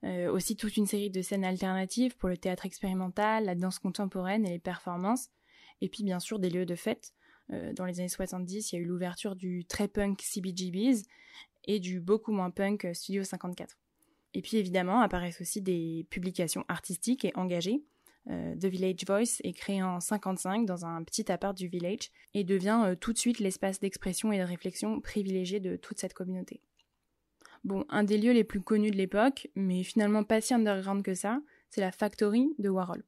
Euh, 0.03 0.31
aussi 0.31 0.55
toute 0.55 0.77
une 0.77 0.87
série 0.87 1.11
de 1.11 1.21
scènes 1.21 1.45
alternatives 1.45 2.17
pour 2.17 2.29
le 2.29 2.37
théâtre 2.37 2.65
expérimental, 2.65 3.45
la 3.45 3.55
danse 3.55 3.79
contemporaine 3.79 4.45
et 4.45 4.51
les 4.51 4.59
performances. 4.59 5.29
Et 5.81 5.89
puis 5.89 6.03
bien 6.03 6.19
sûr 6.19 6.39
des 6.39 6.49
lieux 6.49 6.65
de 6.65 6.75
fête. 6.75 7.13
Euh, 7.51 7.73
dans 7.73 7.85
les 7.85 7.99
années 7.99 8.09
70, 8.09 8.71
il 8.71 8.75
y 8.75 8.79
a 8.79 8.81
eu 8.81 8.85
l'ouverture 8.85 9.35
du 9.35 9.65
très 9.65 9.87
punk 9.87 10.21
CBGBs 10.21 11.03
et 11.65 11.79
du 11.79 11.99
beaucoup 11.99 12.31
moins 12.31 12.51
punk 12.51 12.87
Studio 12.93 13.23
54. 13.23 13.77
Et 14.33 14.41
puis 14.41 14.57
évidemment 14.57 15.01
apparaissent 15.01 15.41
aussi 15.41 15.61
des 15.61 16.05
publications 16.09 16.63
artistiques 16.67 17.25
et 17.25 17.31
engagées. 17.35 17.83
Euh, 18.29 18.55
The 18.55 18.65
Village 18.65 19.05
Voice 19.07 19.41
est 19.43 19.53
créé 19.53 19.81
en 19.81 19.99
55 19.99 20.65
dans 20.65 20.85
un 20.85 21.03
petit 21.03 21.31
appart 21.31 21.57
du 21.57 21.67
village 21.67 22.11
et 22.33 22.43
devient 22.43 22.83
euh, 22.85 22.95
tout 22.95 23.13
de 23.13 23.17
suite 23.17 23.39
l'espace 23.39 23.79
d'expression 23.79 24.31
et 24.31 24.37
de 24.37 24.43
réflexion 24.43 25.01
privilégié 25.01 25.59
de 25.59 25.75
toute 25.75 25.99
cette 25.99 26.13
communauté. 26.13 26.61
Bon, 27.63 27.85
un 27.89 28.03
des 28.03 28.17
lieux 28.17 28.31
les 28.31 28.43
plus 28.43 28.61
connus 28.61 28.91
de 28.91 28.97
l'époque, 28.97 29.47
mais 29.55 29.83
finalement 29.83 30.23
pas 30.23 30.41
si 30.41 30.53
underground 30.53 31.03
que 31.03 31.13
ça, 31.13 31.41
c'est 31.69 31.81
la 31.81 31.91
Factory 31.91 32.53
de 32.57 32.69
Warhol. 32.69 33.03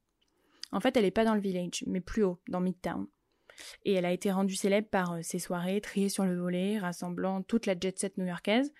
En 0.72 0.80
fait, 0.80 0.96
elle 0.96 1.04
n'est 1.04 1.10
pas 1.10 1.24
dans 1.24 1.34
le 1.34 1.40
village, 1.40 1.84
mais 1.86 2.00
plus 2.00 2.24
haut, 2.24 2.40
dans 2.48 2.60
Midtown. 2.60 3.06
Et 3.84 3.92
elle 3.92 4.04
a 4.04 4.12
été 4.12 4.32
rendue 4.32 4.56
célèbre 4.56 4.88
par 4.88 5.12
euh, 5.12 5.22
ses 5.22 5.38
soirées 5.38 5.80
triées 5.80 6.08
sur 6.08 6.24
le 6.24 6.36
volet, 6.36 6.78
rassemblant 6.78 7.42
toute 7.42 7.66
la 7.66 7.78
jet 7.78 7.96
set 7.98 8.18
new-yorkaise, 8.18 8.72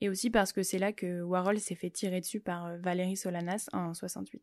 et 0.00 0.08
aussi 0.08 0.30
parce 0.30 0.52
que 0.52 0.62
c'est 0.62 0.78
là 0.78 0.92
que 0.92 1.22
Warhol 1.22 1.58
s'est 1.58 1.74
fait 1.74 1.90
tirer 1.90 2.20
dessus 2.20 2.40
par 2.40 2.66
euh, 2.66 2.78
Valérie 2.78 3.16
Solanas 3.16 3.68
en 3.72 3.94
68. 3.94 4.42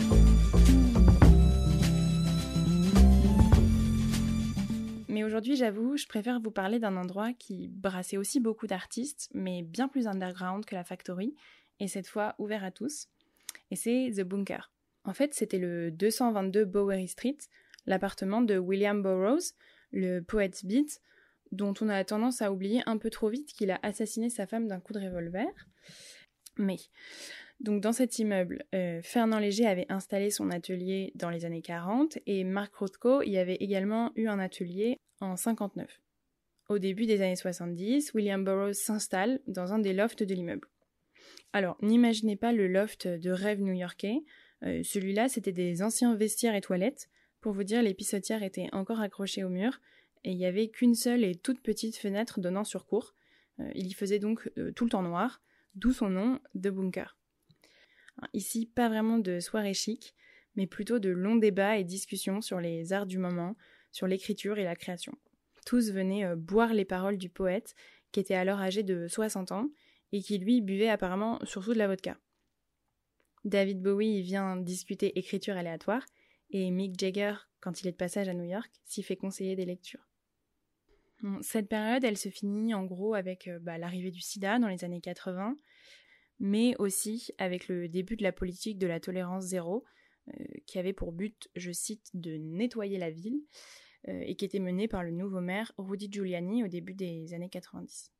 J'avoue, 5.55 5.97
je 5.97 6.07
préfère 6.07 6.39
vous 6.39 6.51
parler 6.51 6.79
d'un 6.79 6.97
endroit 6.97 7.33
qui 7.33 7.67
brassait 7.67 8.17
aussi 8.17 8.39
beaucoup 8.39 8.67
d'artistes, 8.67 9.29
mais 9.33 9.63
bien 9.63 9.87
plus 9.87 10.07
underground 10.07 10.65
que 10.65 10.75
la 10.75 10.83
Factory, 10.83 11.35
et 11.79 11.87
cette 11.87 12.07
fois 12.07 12.35
ouvert 12.37 12.63
à 12.63 12.71
tous. 12.71 13.07
Et 13.71 13.75
c'est 13.75 14.11
The 14.15 14.21
Bunker. 14.21 14.71
En 15.03 15.13
fait, 15.13 15.33
c'était 15.33 15.57
le 15.57 15.91
222 15.91 16.65
Bowery 16.65 17.07
Street, 17.07 17.37
l'appartement 17.85 18.41
de 18.41 18.57
William 18.57 19.01
Burroughs, 19.01 19.55
le 19.91 20.19
poète 20.21 20.65
beat, 20.65 21.01
dont 21.51 21.73
on 21.81 21.89
a 21.89 22.03
tendance 22.03 22.41
à 22.41 22.51
oublier 22.51 22.81
un 22.85 22.97
peu 22.97 23.09
trop 23.09 23.29
vite 23.29 23.51
qu'il 23.53 23.71
a 23.71 23.79
assassiné 23.83 24.29
sa 24.29 24.47
femme 24.47 24.67
d'un 24.67 24.79
coup 24.79 24.93
de 24.93 24.99
revolver. 24.99 25.49
Mais, 26.57 26.77
donc 27.61 27.79
dans 27.79 27.93
cet 27.93 28.17
immeuble, 28.17 28.65
euh, 28.73 29.01
Fernand 29.03 29.37
Léger 29.37 29.67
avait 29.67 29.85
installé 29.89 30.31
son 30.31 30.49
atelier 30.49 31.11
dans 31.13 31.29
les 31.29 31.45
années 31.45 31.61
40 31.61 32.17
et 32.25 32.43
Marc 32.43 32.73
Rothko 32.73 33.21
y 33.21 33.37
avait 33.37 33.55
également 33.55 34.11
eu 34.15 34.27
un 34.27 34.39
atelier 34.39 34.99
en 35.19 35.35
59. 35.35 36.01
Au 36.69 36.79
début 36.79 37.05
des 37.05 37.21
années 37.21 37.35
70, 37.35 38.15
William 38.15 38.43
Burroughs 38.43 38.73
s'installe 38.73 39.41
dans 39.45 39.73
un 39.73 39.79
des 39.79 39.93
lofts 39.93 40.23
de 40.23 40.33
l'immeuble. 40.33 40.67
Alors, 41.53 41.77
n'imaginez 41.83 42.35
pas 42.35 42.51
le 42.51 42.67
loft 42.67 43.07
de 43.07 43.29
rêve 43.29 43.61
new-yorkais. 43.61 44.23
Euh, 44.63 44.81
celui-là, 44.81 45.29
c'était 45.29 45.51
des 45.51 45.83
anciens 45.83 46.15
vestiaires 46.15 46.55
et 46.55 46.61
toilettes. 46.61 47.09
Pour 47.41 47.53
vous 47.53 47.63
dire, 47.63 47.83
les 47.83 47.93
pissotières 47.93 48.41
étaient 48.41 48.69
encore 48.71 49.01
accrochées 49.01 49.43
au 49.43 49.49
mur 49.49 49.79
et 50.23 50.31
il 50.31 50.37
n'y 50.37 50.47
avait 50.47 50.69
qu'une 50.69 50.95
seule 50.95 51.23
et 51.23 51.35
toute 51.35 51.61
petite 51.61 51.97
fenêtre 51.97 52.39
donnant 52.39 52.63
sur 52.63 52.87
cour. 52.87 53.13
Euh, 53.59 53.69
il 53.75 53.85
y 53.85 53.93
faisait 53.93 54.19
donc 54.19 54.49
tout 54.75 54.85
le 54.85 54.89
temps 54.89 55.03
noir, 55.03 55.43
d'où 55.75 55.91
son 55.91 56.09
nom 56.09 56.39
de 56.55 56.71
bunker. 56.71 57.20
Ici, 58.33 58.65
pas 58.65 58.89
vraiment 58.89 59.17
de 59.17 59.39
soirée 59.39 59.73
chic, 59.73 60.15
mais 60.55 60.67
plutôt 60.67 60.99
de 60.99 61.09
longs 61.09 61.35
débats 61.35 61.77
et 61.77 61.83
discussions 61.83 62.41
sur 62.41 62.59
les 62.59 62.93
arts 62.93 63.05
du 63.05 63.17
moment, 63.17 63.55
sur 63.91 64.07
l'écriture 64.07 64.57
et 64.57 64.63
la 64.63 64.75
création. 64.75 65.13
Tous 65.65 65.91
venaient 65.91 66.25
euh, 66.25 66.35
boire 66.35 66.73
les 66.73 66.85
paroles 66.85 67.17
du 67.17 67.29
poète, 67.29 67.75
qui 68.11 68.19
était 68.19 68.35
alors 68.35 68.59
âgé 68.59 68.83
de 68.83 69.07
60 69.07 69.51
ans, 69.51 69.69
et 70.11 70.21
qui 70.21 70.37
lui 70.37 70.61
buvait 70.61 70.89
apparemment 70.89 71.39
surtout 71.45 71.73
de 71.73 71.77
la 71.77 71.87
vodka. 71.87 72.17
David 73.45 73.81
Bowie 73.81 74.21
vient 74.21 74.57
discuter 74.57 75.17
écriture 75.17 75.55
aléatoire, 75.55 76.05
et 76.49 76.69
Mick 76.69 76.99
Jagger, 76.99 77.35
quand 77.61 77.81
il 77.81 77.87
est 77.87 77.91
de 77.91 77.97
passage 77.97 78.27
à 78.27 78.33
New 78.33 78.43
York, 78.43 78.69
s'y 78.83 79.03
fait 79.03 79.15
conseiller 79.15 79.55
des 79.55 79.65
lectures. 79.65 80.07
Cette 81.41 81.69
période, 81.69 82.03
elle 82.03 82.17
se 82.17 82.29
finit 82.29 82.73
en 82.73 82.83
gros 82.83 83.13
avec 83.13 83.47
euh, 83.47 83.59
bah, 83.59 83.77
l'arrivée 83.77 84.09
du 84.09 84.21
sida 84.21 84.57
dans 84.57 84.67
les 84.67 84.83
années 84.83 85.01
80, 85.01 85.55
mais 86.41 86.75
aussi 86.79 87.29
avec 87.37 87.67
le 87.67 87.87
début 87.87 88.17
de 88.17 88.23
la 88.23 88.31
politique 88.31 88.79
de 88.79 88.87
la 88.87 88.99
tolérance 88.99 89.43
zéro, 89.43 89.85
euh, 90.27 90.43
qui 90.65 90.79
avait 90.79 90.91
pour 90.91 91.11
but, 91.11 91.49
je 91.55 91.71
cite, 91.71 92.09
de 92.15 92.35
nettoyer 92.35 92.97
la 92.97 93.11
ville, 93.11 93.41
euh, 94.07 94.23
et 94.25 94.35
qui 94.35 94.43
était 94.43 94.59
menée 94.59 94.87
par 94.87 95.03
le 95.03 95.11
nouveau 95.11 95.39
maire 95.39 95.71
Rudy 95.77 96.11
Giuliani 96.11 96.63
au 96.63 96.67
début 96.67 96.95
des 96.95 97.35
années 97.35 97.49
90. 97.49 98.11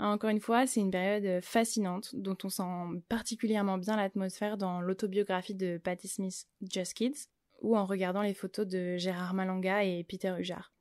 Encore 0.00 0.30
une 0.30 0.40
fois, 0.40 0.66
c'est 0.66 0.80
une 0.80 0.90
période 0.90 1.42
fascinante 1.42 2.14
dont 2.14 2.36
on 2.42 2.48
sent 2.48 3.00
particulièrement 3.08 3.78
bien 3.78 3.96
l'atmosphère 3.96 4.56
dans 4.56 4.80
l'autobiographie 4.80 5.54
de 5.54 5.78
Patti 5.78 6.08
Smith, 6.08 6.48
Just 6.62 6.94
Kids, 6.94 7.28
ou 7.62 7.76
en 7.76 7.86
regardant 7.86 8.22
les 8.22 8.34
photos 8.34 8.66
de 8.66 8.96
Gérard 8.96 9.34
Malanga 9.34 9.84
et 9.84 10.02
Peter 10.02 10.34
Hujar. 10.36 10.72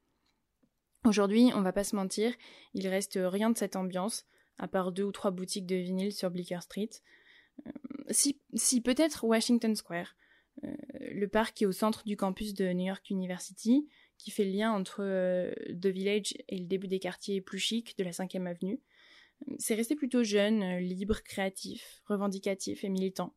Aujourd'hui, 1.05 1.51
on 1.53 1.61
va 1.61 1.73
pas 1.73 1.83
se 1.83 1.95
mentir, 1.95 2.33
il 2.73 2.87
reste 2.87 3.19
rien 3.21 3.51
de 3.51 3.57
cette 3.57 3.75
ambiance, 3.75 4.25
à 4.59 4.67
part 4.67 4.91
deux 4.91 5.03
ou 5.03 5.11
trois 5.11 5.31
boutiques 5.31 5.65
de 5.65 5.75
vinyle 5.75 6.13
sur 6.13 6.31
Bleecker 6.31 6.61
Street. 6.61 6.89
Euh, 7.65 7.71
si, 8.09 8.39
si 8.53 8.81
peut-être 8.81 9.23
Washington 9.23 9.75
Square, 9.75 10.15
euh, 10.63 10.73
le 11.11 11.27
parc 11.27 11.55
qui 11.55 11.63
est 11.63 11.67
au 11.67 11.71
centre 11.71 12.03
du 12.05 12.17
campus 12.17 12.53
de 12.53 12.71
New 12.73 12.85
York 12.85 13.09
University, 13.09 13.87
qui 14.17 14.31
fait 14.31 14.45
le 14.45 14.51
lien 14.51 14.71
entre 14.71 15.01
euh, 15.01 15.51
The 15.69 15.87
Village 15.87 16.33
et 16.47 16.57
le 16.57 16.65
début 16.65 16.87
des 16.87 16.99
quartiers 16.99 17.41
plus 17.41 17.59
chics 17.59 17.97
de 17.97 18.03
la 18.03 18.11
5e 18.11 18.47
avenue. 18.47 18.79
C'est 19.59 19.75
resté 19.75 19.95
plutôt 19.95 20.23
jeune, 20.23 20.77
libre, 20.77 21.21
créatif, 21.21 22.01
revendicatif 22.05 22.83
et 22.83 22.89
militant. 22.89 23.35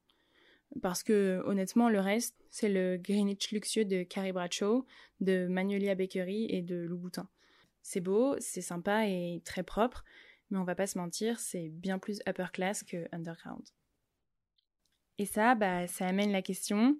Parce 0.81 1.03
que, 1.03 1.43
honnêtement, 1.45 1.91
le 1.91 2.01
reste, 2.01 2.37
c'est 2.51 2.71
le 2.71 2.97
Greenwich 2.97 3.51
luxueux 3.51 3.85
de 3.85 4.03
Carrie 4.03 4.33
Bradshaw, 4.33 4.87
de 5.21 5.47
Magnolia 5.49 5.95
Bakery 5.95 6.47
et 6.49 6.63
de 6.63 6.77
Louboutin. 6.77 7.29
C'est 7.83 8.01
beau, 8.01 8.37
c'est 8.39 8.63
sympa 8.63 9.09
et 9.09 9.43
très 9.45 9.63
propre, 9.63 10.05
mais 10.51 10.59
on 10.59 10.65
va 10.65 10.75
pas 10.75 10.87
se 10.87 10.99
mentir, 10.99 11.39
c'est 11.39 11.69
bien 11.69 11.99
plus 11.99 12.21
upper 12.29 12.47
class 12.53 12.83
que 12.83 13.09
underground. 13.13 13.63
Et 15.19 15.27
ça, 15.27 15.55
bah, 15.55 15.87
ça 15.87 16.07
amène 16.07 16.33
la 16.33 16.43
question, 16.43 16.97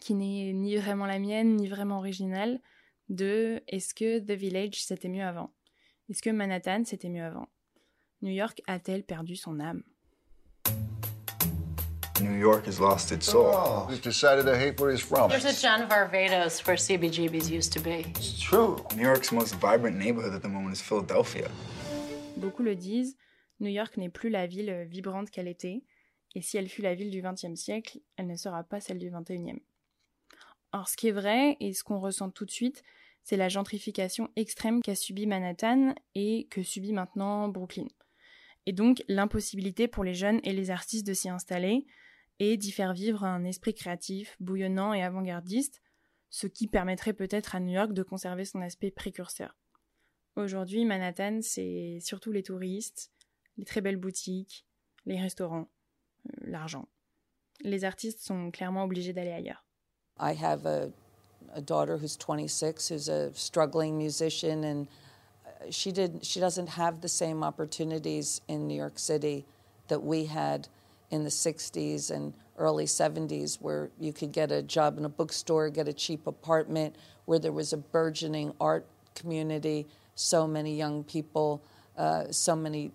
qui 0.00 0.14
n'est 0.14 0.52
ni 0.52 0.76
vraiment 0.76 1.06
la 1.06 1.18
mienne, 1.18 1.56
ni 1.56 1.68
vraiment 1.68 1.98
originale, 1.98 2.60
de 3.08 3.62
est-ce 3.68 3.94
que 3.94 4.18
The 4.20 4.32
Village 4.32 4.84
c'était 4.84 5.08
mieux 5.08 5.24
avant? 5.24 5.52
Est-ce 6.08 6.22
que 6.22 6.30
Manhattan 6.30 6.84
c'était 6.84 7.08
mieux 7.08 7.24
avant? 7.24 7.48
New 8.22 8.30
York 8.30 8.62
a-t-elle 8.66 9.04
perdu 9.04 9.36
son 9.36 9.60
âme? 9.60 9.82
New 12.20 12.38
York 12.38 12.66
has 12.66 12.78
lost 12.78 13.10
its 13.10 13.26
soul. 13.26 13.50
Oh, 13.52 13.86
he's 13.90 14.00
decided 14.00 14.44
to 14.46 14.56
hate 14.56 14.80
where 14.80 14.92
he's 14.92 15.00
from. 15.00 15.28
There's 15.28 15.44
a 15.44 15.52
John 15.52 15.88
Varvatos 15.88 16.64
where 16.64 16.76
CBGB's 16.76 17.50
used 17.50 17.72
to 17.72 17.80
be. 17.80 18.06
It's 18.16 18.40
true. 18.40 18.84
New 18.94 19.02
York's 19.02 19.32
most 19.32 19.56
vibrant 19.56 19.96
neighborhood 19.96 20.32
at 20.32 20.42
the 20.42 20.48
moment 20.48 20.74
is 20.74 20.80
Philadelphia. 20.80 21.50
Beaucoup 22.42 22.64
le 22.64 22.74
disent, 22.74 23.16
New 23.60 23.70
York 23.70 23.96
n'est 23.96 24.08
plus 24.08 24.28
la 24.28 24.48
ville 24.48 24.84
vibrante 24.88 25.30
qu'elle 25.30 25.46
était, 25.46 25.84
et 26.34 26.42
si 26.42 26.56
elle 26.56 26.68
fut 26.68 26.82
la 26.82 26.96
ville 26.96 27.10
du 27.10 27.22
XXe 27.22 27.54
siècle, 27.54 28.00
elle 28.16 28.26
ne 28.26 28.34
sera 28.34 28.64
pas 28.64 28.80
celle 28.80 28.98
du 28.98 29.12
XXIe. 29.12 29.62
Or, 30.72 30.88
ce 30.88 30.96
qui 30.96 31.06
est 31.06 31.12
vrai, 31.12 31.56
et 31.60 31.72
ce 31.72 31.84
qu'on 31.84 32.00
ressent 32.00 32.30
tout 32.30 32.44
de 32.44 32.50
suite, 32.50 32.82
c'est 33.22 33.36
la 33.36 33.48
gentrification 33.48 34.28
extrême 34.34 34.82
qu'a 34.82 34.96
subi 34.96 35.26
Manhattan 35.26 35.94
et 36.16 36.48
que 36.50 36.64
subit 36.64 36.92
maintenant 36.92 37.46
Brooklyn. 37.46 37.86
Et 38.66 38.72
donc 38.72 39.04
l'impossibilité 39.06 39.86
pour 39.86 40.02
les 40.02 40.14
jeunes 40.14 40.40
et 40.42 40.52
les 40.52 40.70
artistes 40.70 41.06
de 41.06 41.14
s'y 41.14 41.28
installer 41.28 41.86
et 42.40 42.56
d'y 42.56 42.72
faire 42.72 42.92
vivre 42.92 43.22
un 43.22 43.44
esprit 43.44 43.74
créatif, 43.74 44.36
bouillonnant 44.40 44.94
et 44.94 45.02
avant-gardiste, 45.04 45.80
ce 46.28 46.48
qui 46.48 46.66
permettrait 46.66 47.12
peut-être 47.12 47.54
à 47.54 47.60
New 47.60 47.72
York 47.72 47.92
de 47.92 48.02
conserver 48.02 48.44
son 48.44 48.62
aspect 48.62 48.90
précurseur. 48.90 49.61
Aujourd'hui, 50.36 50.84
Manhattan, 50.84 51.40
c'est 51.42 51.98
surtout 52.00 52.32
les 52.32 52.42
touristes, 52.42 53.10
les 53.58 53.64
très 53.64 53.80
belles 53.82 53.98
boutiques, 53.98 54.64
les 55.04 55.20
restaurants, 55.20 55.68
euh, 56.26 56.46
l'argent. 56.46 56.88
Les 57.60 57.84
artistes 57.84 58.20
sont 58.20 58.50
clairement 58.50 58.84
obligés 58.84 59.12
d'aller 59.12 59.32
ailleurs. 59.32 59.64
I 60.18 60.32
have 60.32 60.66
a, 60.66 60.90
a 61.54 61.60
daughter 61.60 61.98
who's 61.98 62.16
26 62.16 62.88
who's 62.88 63.08
a 63.08 63.32
struggling 63.34 63.96
musician 63.96 64.64
and 64.64 64.86
uh, 65.46 65.70
she 65.70 65.90
did 65.92 66.24
she 66.24 66.40
doesn't 66.40 66.68
have 66.68 67.00
the 67.00 67.08
same 67.08 67.42
opportunities 67.42 68.40
in 68.48 68.66
New 68.66 68.76
York 68.76 68.98
City 68.98 69.44
that 69.88 70.02
we 70.02 70.24
had 70.24 70.68
in 71.10 71.24
the 71.24 71.30
60s 71.30 72.10
and 72.10 72.32
early 72.58 72.86
70s 72.86 73.60
where 73.60 73.90
you 73.98 74.12
could 74.12 74.32
get 74.32 74.50
a 74.50 74.62
job 74.62 74.98
in 74.98 75.04
a 75.04 75.08
bookstore, 75.08 75.68
get 75.68 75.88
a 75.88 75.92
cheap 75.92 76.26
apartment, 76.26 76.96
where 77.26 77.38
there 77.38 77.52
was 77.52 77.72
a 77.72 77.76
burgeoning 77.76 78.52
art 78.60 78.86
community, 79.14 79.86
so 80.14 80.46
many 80.46 80.76
young 80.76 81.04
people, 81.04 81.62
uh, 81.96 82.24
so 82.30 82.56
many 82.56 82.92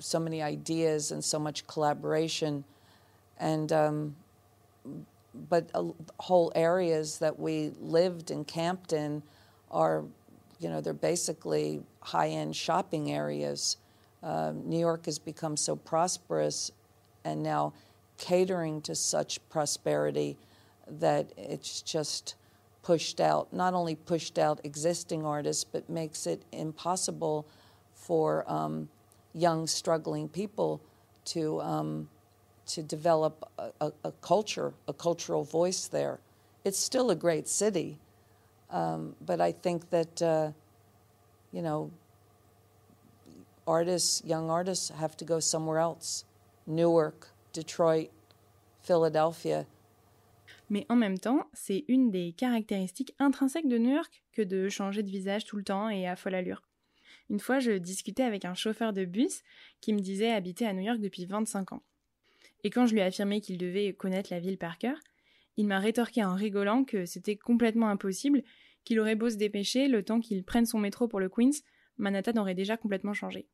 so 0.00 0.18
many 0.18 0.42
ideas 0.42 1.12
and 1.12 1.22
so 1.24 1.38
much 1.38 1.66
collaboration 1.68 2.64
and 3.38 3.72
um, 3.72 4.16
but 5.48 5.68
uh, 5.74 5.84
whole 6.20 6.52
areas 6.54 7.18
that 7.18 7.38
we 7.38 7.72
lived 7.80 8.30
and 8.30 8.46
camped 8.46 8.92
in 8.92 9.22
are, 9.70 10.04
you 10.60 10.68
know, 10.68 10.80
they're 10.80 10.92
basically 10.92 11.82
high-end 12.00 12.54
shopping 12.54 13.10
areas. 13.10 13.78
Uh, 14.22 14.52
New 14.54 14.78
York 14.78 15.06
has 15.06 15.18
become 15.18 15.56
so 15.56 15.76
prosperous, 15.76 16.70
and 17.24 17.42
now 17.42 17.72
catering 18.16 18.80
to 18.82 18.94
such 18.94 19.40
prosperity 19.48 20.36
that 20.86 21.32
it's 21.36 21.82
just 21.82 22.36
pushed 22.84 23.20
out, 23.20 23.52
not 23.52 23.74
only 23.74 23.96
pushed 23.96 24.38
out 24.38 24.60
existing 24.62 25.26
artists, 25.26 25.64
but 25.64 25.88
makes 25.88 26.26
it 26.26 26.44
impossible 26.52 27.48
for 27.94 28.44
um, 28.46 28.88
young, 29.32 29.66
struggling 29.66 30.28
people 30.28 30.80
to 31.24 31.60
um, 31.62 32.08
to 32.66 32.82
develop 32.82 33.48
a, 33.58 33.70
a, 33.80 33.92
a, 34.04 34.12
culture, 34.12 34.72
a 34.88 34.92
cultural 34.92 35.44
voice 35.44 35.86
there. 35.86 36.18
It's 36.64 36.78
still 36.78 37.10
a 37.10 37.14
great 37.14 37.46
city, 37.48 37.98
um, 38.70 39.14
but 39.20 39.40
I 39.40 39.52
think 39.52 39.90
that, 39.90 40.22
uh, 40.22 40.52
you 41.52 41.62
know, 41.62 41.90
artists, 43.66 44.22
young 44.24 44.50
artists, 44.50 44.88
have 44.90 45.16
to 45.18 45.24
go 45.24 45.40
somewhere 45.40 45.78
else. 45.78 46.24
Newark, 46.66 47.28
Detroit, 47.52 48.10
Philadelphia. 48.80 49.66
Mais 50.70 50.86
en 50.88 50.96
même 50.96 51.18
temps, 51.18 51.48
c'est 51.52 51.84
une 51.88 52.10
des 52.10 52.32
caractéristiques 52.32 53.14
intrinsèques 53.18 53.68
de 53.68 53.78
New 53.78 53.94
York 53.94 54.22
que 54.32 54.42
de 54.42 54.68
changer 54.68 55.02
de 55.02 55.10
visage 55.10 55.44
tout 55.44 55.56
le 55.56 55.64
temps 55.64 55.88
et 55.88 56.06
à 56.06 56.16
folle 56.16 56.34
allure. 56.34 56.62
Une 57.30 57.40
fois, 57.40 57.58
je 57.58 57.72
discutais 57.72 58.22
avec 58.22 58.44
un 58.44 58.54
chauffeur 58.54 58.92
de 58.92 59.04
bus 59.04 59.42
qui 59.80 59.92
me 59.92 60.00
disait 60.00 60.30
habiter 60.30 60.66
à 60.66 60.72
New 60.72 60.82
York 60.82 61.00
depuis 61.00 61.26
25 61.26 61.72
ans. 61.72 61.82
Et 62.64 62.70
quand 62.70 62.86
je 62.86 62.94
lui 62.94 63.00
ai 63.00 63.04
affirmé 63.04 63.40
qu'il 63.40 63.58
devait 63.58 63.92
connaître 63.92 64.32
la 64.32 64.40
ville 64.40 64.58
par 64.58 64.78
cœur, 64.78 64.98
il 65.56 65.66
m'a 65.66 65.78
rétorqué 65.78 66.24
en 66.24 66.34
rigolant 66.34 66.84
que 66.84 67.04
c'était 67.04 67.36
complètement 67.36 67.88
impossible, 67.88 68.42
qu'il 68.84 69.00
aurait 69.00 69.14
beau 69.14 69.30
se 69.30 69.36
dépêcher, 69.36 69.88
le 69.88 70.02
temps 70.02 70.20
qu'il 70.20 70.44
prenne 70.44 70.66
son 70.66 70.78
métro 70.78 71.08
pour 71.08 71.20
le 71.20 71.28
Queens, 71.28 71.62
Manhattan 71.96 72.40
aurait 72.40 72.54
déjà 72.54 72.76
complètement 72.76 73.14
changé. 73.14 73.46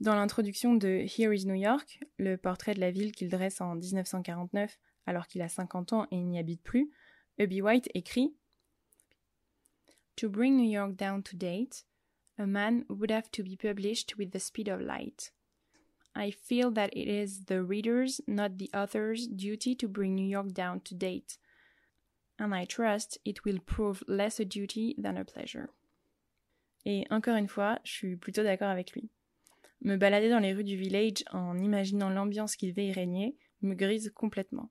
Dans 0.00 0.14
l'introduction 0.14 0.74
de 0.74 1.04
Here 1.06 1.32
is 1.32 1.46
New 1.46 1.54
York, 1.54 2.00
le 2.18 2.36
portrait 2.36 2.74
de 2.74 2.80
la 2.80 2.90
ville 2.90 3.12
qu'il 3.12 3.28
dresse 3.28 3.60
en 3.60 3.74
1949 3.74 4.78
alors 5.06 5.26
qu'il 5.26 5.42
a 5.42 5.48
50 5.48 5.92
ans 5.92 6.06
et 6.10 6.16
n'y 6.16 6.38
habite 6.38 6.62
plus, 6.62 6.90
Hubby 7.38 7.60
White 7.62 7.88
écrit 7.94 8.34
To 10.16 10.28
bring 10.28 10.56
New 10.56 10.68
York 10.68 10.94
down 10.96 11.22
to 11.22 11.36
date, 11.36 11.84
a 12.38 12.46
man 12.46 12.84
would 12.88 13.10
have 13.10 13.30
to 13.30 13.42
be 13.42 13.56
published 13.56 14.16
with 14.18 14.30
the 14.30 14.38
speed 14.38 14.68
of 14.68 14.80
light. 14.80 15.32
I 16.14 16.30
feel 16.30 16.70
that 16.72 16.90
it 16.92 17.08
is 17.08 17.46
the 17.46 17.62
reader's, 17.62 18.20
not 18.26 18.58
the 18.58 18.70
author's, 18.74 19.26
duty 19.26 19.74
to 19.76 19.88
bring 19.88 20.14
New 20.14 20.26
York 20.26 20.52
down 20.52 20.80
to 20.80 20.94
date. 20.94 21.38
And 22.38 22.54
I 22.54 22.66
trust 22.66 23.18
it 23.24 23.44
will 23.44 23.60
prove 23.60 24.02
less 24.06 24.38
a 24.38 24.44
duty 24.44 24.94
than 24.98 25.16
a 25.16 25.24
pleasure. 25.24 25.70
Et 26.84 27.06
encore 27.10 27.36
une 27.36 27.48
fois, 27.48 27.78
je 27.84 27.92
suis 27.92 28.16
plutôt 28.16 28.42
d'accord 28.42 28.68
avec 28.68 28.92
lui. 28.92 29.08
Me 29.82 29.96
balader 29.96 30.28
dans 30.28 30.40
les 30.40 30.52
rues 30.52 30.64
du 30.64 30.76
village 30.76 31.24
en 31.32 31.58
imaginant 31.58 32.10
l'ambiance 32.10 32.56
qu'il 32.56 32.72
va 32.72 32.82
y 32.82 32.92
régner 32.92 33.36
me 33.62 33.74
grise 33.74 34.10
complètement. 34.14 34.70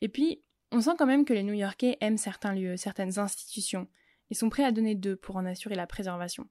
Et 0.00 0.08
puis, 0.08 0.42
on 0.72 0.80
sent 0.80 0.92
quand 0.98 1.06
même 1.06 1.24
que 1.24 1.32
les 1.32 1.42
New-Yorkais 1.42 1.96
aiment 2.00 2.18
certains 2.18 2.54
lieux, 2.54 2.76
certaines 2.76 3.18
institutions, 3.18 3.88
et 4.30 4.34
sont 4.34 4.50
prêts 4.50 4.64
à 4.64 4.72
donner 4.72 4.94
d'eux 4.94 5.16
pour 5.16 5.36
en 5.36 5.46
assurer 5.46 5.74
la 5.74 5.86
préservation. 5.86 6.48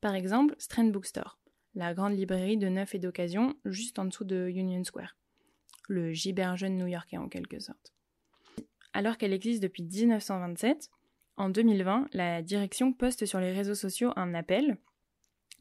Par 0.00 0.14
exemple, 0.14 0.54
Strand 0.58 0.84
Bookstore 0.84 1.38
la 1.76 1.92
grande 1.92 2.16
librairie 2.16 2.56
de 2.56 2.68
neuf 2.68 2.94
et 2.94 2.98
d'occasion, 2.98 3.54
juste 3.66 3.98
en 3.98 4.06
dessous 4.06 4.24
de 4.24 4.48
Union 4.48 4.82
Square. 4.82 5.14
Le 5.88 6.12
gibert 6.12 6.56
jeune 6.56 6.78
new-yorkais 6.78 7.18
en 7.18 7.28
quelque 7.28 7.60
sorte. 7.60 7.92
Alors 8.94 9.18
qu'elle 9.18 9.34
existe 9.34 9.62
depuis 9.62 9.82
1927, 9.82 10.88
en 11.36 11.50
2020, 11.50 12.06
la 12.14 12.40
direction 12.40 12.94
poste 12.94 13.26
sur 13.26 13.40
les 13.40 13.52
réseaux 13.52 13.74
sociaux 13.74 14.10
un 14.16 14.32
appel. 14.32 14.78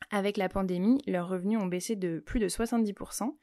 Avec 0.09 0.38
la 0.38 0.47
pandémie, 0.47 1.01
leurs 1.05 1.27
revenus 1.27 1.59
ont 1.59 1.67
baissé 1.67 1.97
de 1.97 2.19
plus 2.19 2.39
de 2.39 2.47
70% 2.47 3.35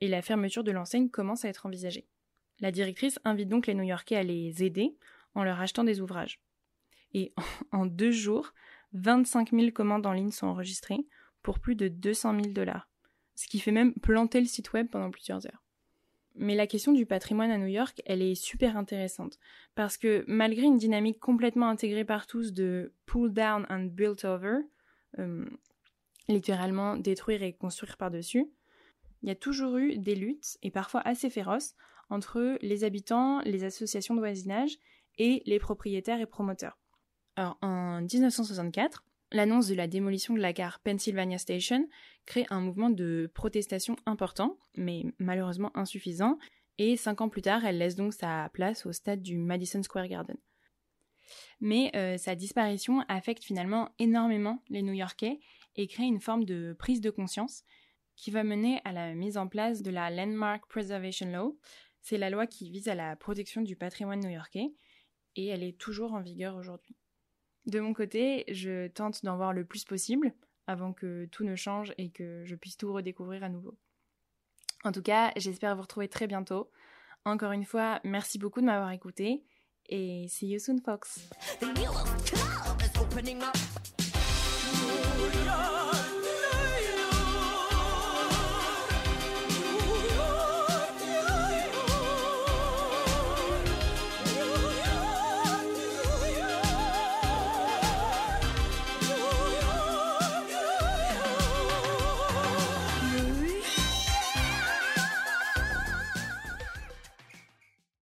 et 0.00 0.06
la 0.06 0.22
fermeture 0.22 0.62
de 0.62 0.70
l'enseigne 0.70 1.10
commence 1.10 1.44
à 1.44 1.48
être 1.48 1.66
envisagée. 1.66 2.06
La 2.60 2.70
directrice 2.70 3.18
invite 3.24 3.48
donc 3.48 3.66
les 3.66 3.74
New-Yorkais 3.74 4.16
à 4.16 4.22
les 4.22 4.62
aider 4.62 4.96
en 5.34 5.44
leur 5.44 5.60
achetant 5.60 5.84
des 5.84 6.00
ouvrages. 6.00 6.40
Et 7.14 7.32
en 7.72 7.86
deux 7.86 8.10
jours, 8.10 8.52
25 8.92 9.50
000 9.52 9.70
commandes 9.70 10.06
en 10.06 10.12
ligne 10.12 10.32
sont 10.32 10.46
enregistrées, 10.46 11.06
pour 11.42 11.58
plus 11.58 11.74
de 11.74 11.88
200 11.88 12.34
000 12.34 12.52
dollars, 12.52 12.88
ce 13.34 13.46
qui 13.48 13.60
fait 13.60 13.70
même 13.70 13.94
planter 13.94 14.40
le 14.40 14.46
site 14.46 14.72
web 14.72 14.88
pendant 14.88 15.10
plusieurs 15.10 15.46
heures. 15.46 15.62
Mais 16.36 16.54
la 16.54 16.66
question 16.66 16.92
du 16.92 17.06
patrimoine 17.06 17.50
à 17.50 17.58
New 17.58 17.66
York, 17.66 18.02
elle 18.06 18.22
est 18.22 18.34
super 18.34 18.76
intéressante, 18.76 19.38
parce 19.74 19.96
que 19.96 20.24
malgré 20.28 20.66
une 20.66 20.78
dynamique 20.78 21.18
complètement 21.18 21.68
intégrée 21.68 22.04
par 22.04 22.26
tous 22.26 22.52
de 22.52 22.92
pull 23.06 23.32
down 23.32 23.66
and 23.68 23.86
built 23.92 24.24
over, 24.24 24.58
euh, 25.18 25.44
littéralement 26.28 26.96
détruire 26.96 27.42
et 27.42 27.52
construire 27.52 27.96
par-dessus, 27.96 28.46
il 29.22 29.28
y 29.28 29.32
a 29.32 29.36
toujours 29.36 29.76
eu 29.76 29.98
des 29.98 30.14
luttes, 30.14 30.56
et 30.62 30.70
parfois 30.70 31.00
assez 31.00 31.30
féroces, 31.30 31.74
entre 32.10 32.58
les 32.60 32.84
habitants, 32.84 33.40
les 33.44 33.64
associations 33.64 34.14
de 34.14 34.20
voisinage 34.20 34.78
et 35.18 35.42
les 35.46 35.58
propriétaires 35.58 36.20
et 36.20 36.26
promoteurs. 36.26 36.78
Alors 37.36 37.56
en 37.62 38.02
1964, 38.02 39.04
L'annonce 39.32 39.68
de 39.68 39.74
la 39.74 39.86
démolition 39.86 40.34
de 40.34 40.40
la 40.40 40.52
gare 40.52 40.80
Pennsylvania 40.80 41.38
Station 41.38 41.88
crée 42.26 42.46
un 42.50 42.60
mouvement 42.60 42.90
de 42.90 43.30
protestation 43.32 43.94
important, 44.04 44.58
mais 44.76 45.04
malheureusement 45.18 45.70
insuffisant, 45.76 46.36
et 46.78 46.96
cinq 46.96 47.20
ans 47.20 47.28
plus 47.28 47.42
tard, 47.42 47.64
elle 47.64 47.78
laisse 47.78 47.94
donc 47.94 48.12
sa 48.12 48.48
place 48.52 48.86
au 48.86 48.92
stade 48.92 49.22
du 49.22 49.36
Madison 49.36 49.82
Square 49.82 50.08
Garden. 50.08 50.36
Mais 51.60 51.92
euh, 51.94 52.16
sa 52.16 52.34
disparition 52.34 53.04
affecte 53.06 53.44
finalement 53.44 53.90
énormément 54.00 54.64
les 54.68 54.82
New-Yorkais 54.82 55.38
et 55.76 55.86
crée 55.86 56.04
une 56.04 56.20
forme 56.20 56.44
de 56.44 56.74
prise 56.76 57.00
de 57.00 57.10
conscience 57.10 57.62
qui 58.16 58.32
va 58.32 58.42
mener 58.42 58.80
à 58.84 58.90
la 58.92 59.14
mise 59.14 59.36
en 59.36 59.46
place 59.46 59.82
de 59.82 59.92
la 59.92 60.10
Landmark 60.10 60.66
Preservation 60.68 61.30
Law. 61.30 61.56
C'est 62.02 62.18
la 62.18 62.30
loi 62.30 62.46
qui 62.46 62.70
vise 62.70 62.88
à 62.88 62.94
la 62.94 63.16
protection 63.16 63.60
du 63.62 63.76
patrimoine 63.76 64.20
new-yorkais 64.20 64.72
et 65.36 65.46
elle 65.46 65.62
est 65.62 65.78
toujours 65.78 66.14
en 66.14 66.20
vigueur 66.20 66.56
aujourd'hui. 66.56 66.96
De 67.66 67.80
mon 67.80 67.92
côté, 67.92 68.44
je 68.48 68.88
tente 68.88 69.24
d'en 69.24 69.36
voir 69.36 69.52
le 69.52 69.64
plus 69.64 69.84
possible 69.84 70.32
avant 70.66 70.92
que 70.92 71.26
tout 71.26 71.44
ne 71.44 71.56
change 71.56 71.92
et 71.98 72.10
que 72.10 72.44
je 72.44 72.54
puisse 72.54 72.76
tout 72.76 72.92
redécouvrir 72.92 73.44
à 73.44 73.48
nouveau. 73.48 73.76
En 74.84 74.92
tout 74.92 75.02
cas, 75.02 75.32
j'espère 75.36 75.76
vous 75.76 75.82
retrouver 75.82 76.08
très 76.08 76.26
bientôt. 76.26 76.70
Encore 77.24 77.52
une 77.52 77.64
fois, 77.64 78.00
merci 78.02 78.38
beaucoup 78.38 78.60
de 78.60 78.66
m'avoir 78.66 78.90
écouté 78.92 79.44
et 79.88 80.26
see 80.28 80.48
you 80.48 80.58
soon, 80.58 80.78
Fox. 80.78 81.28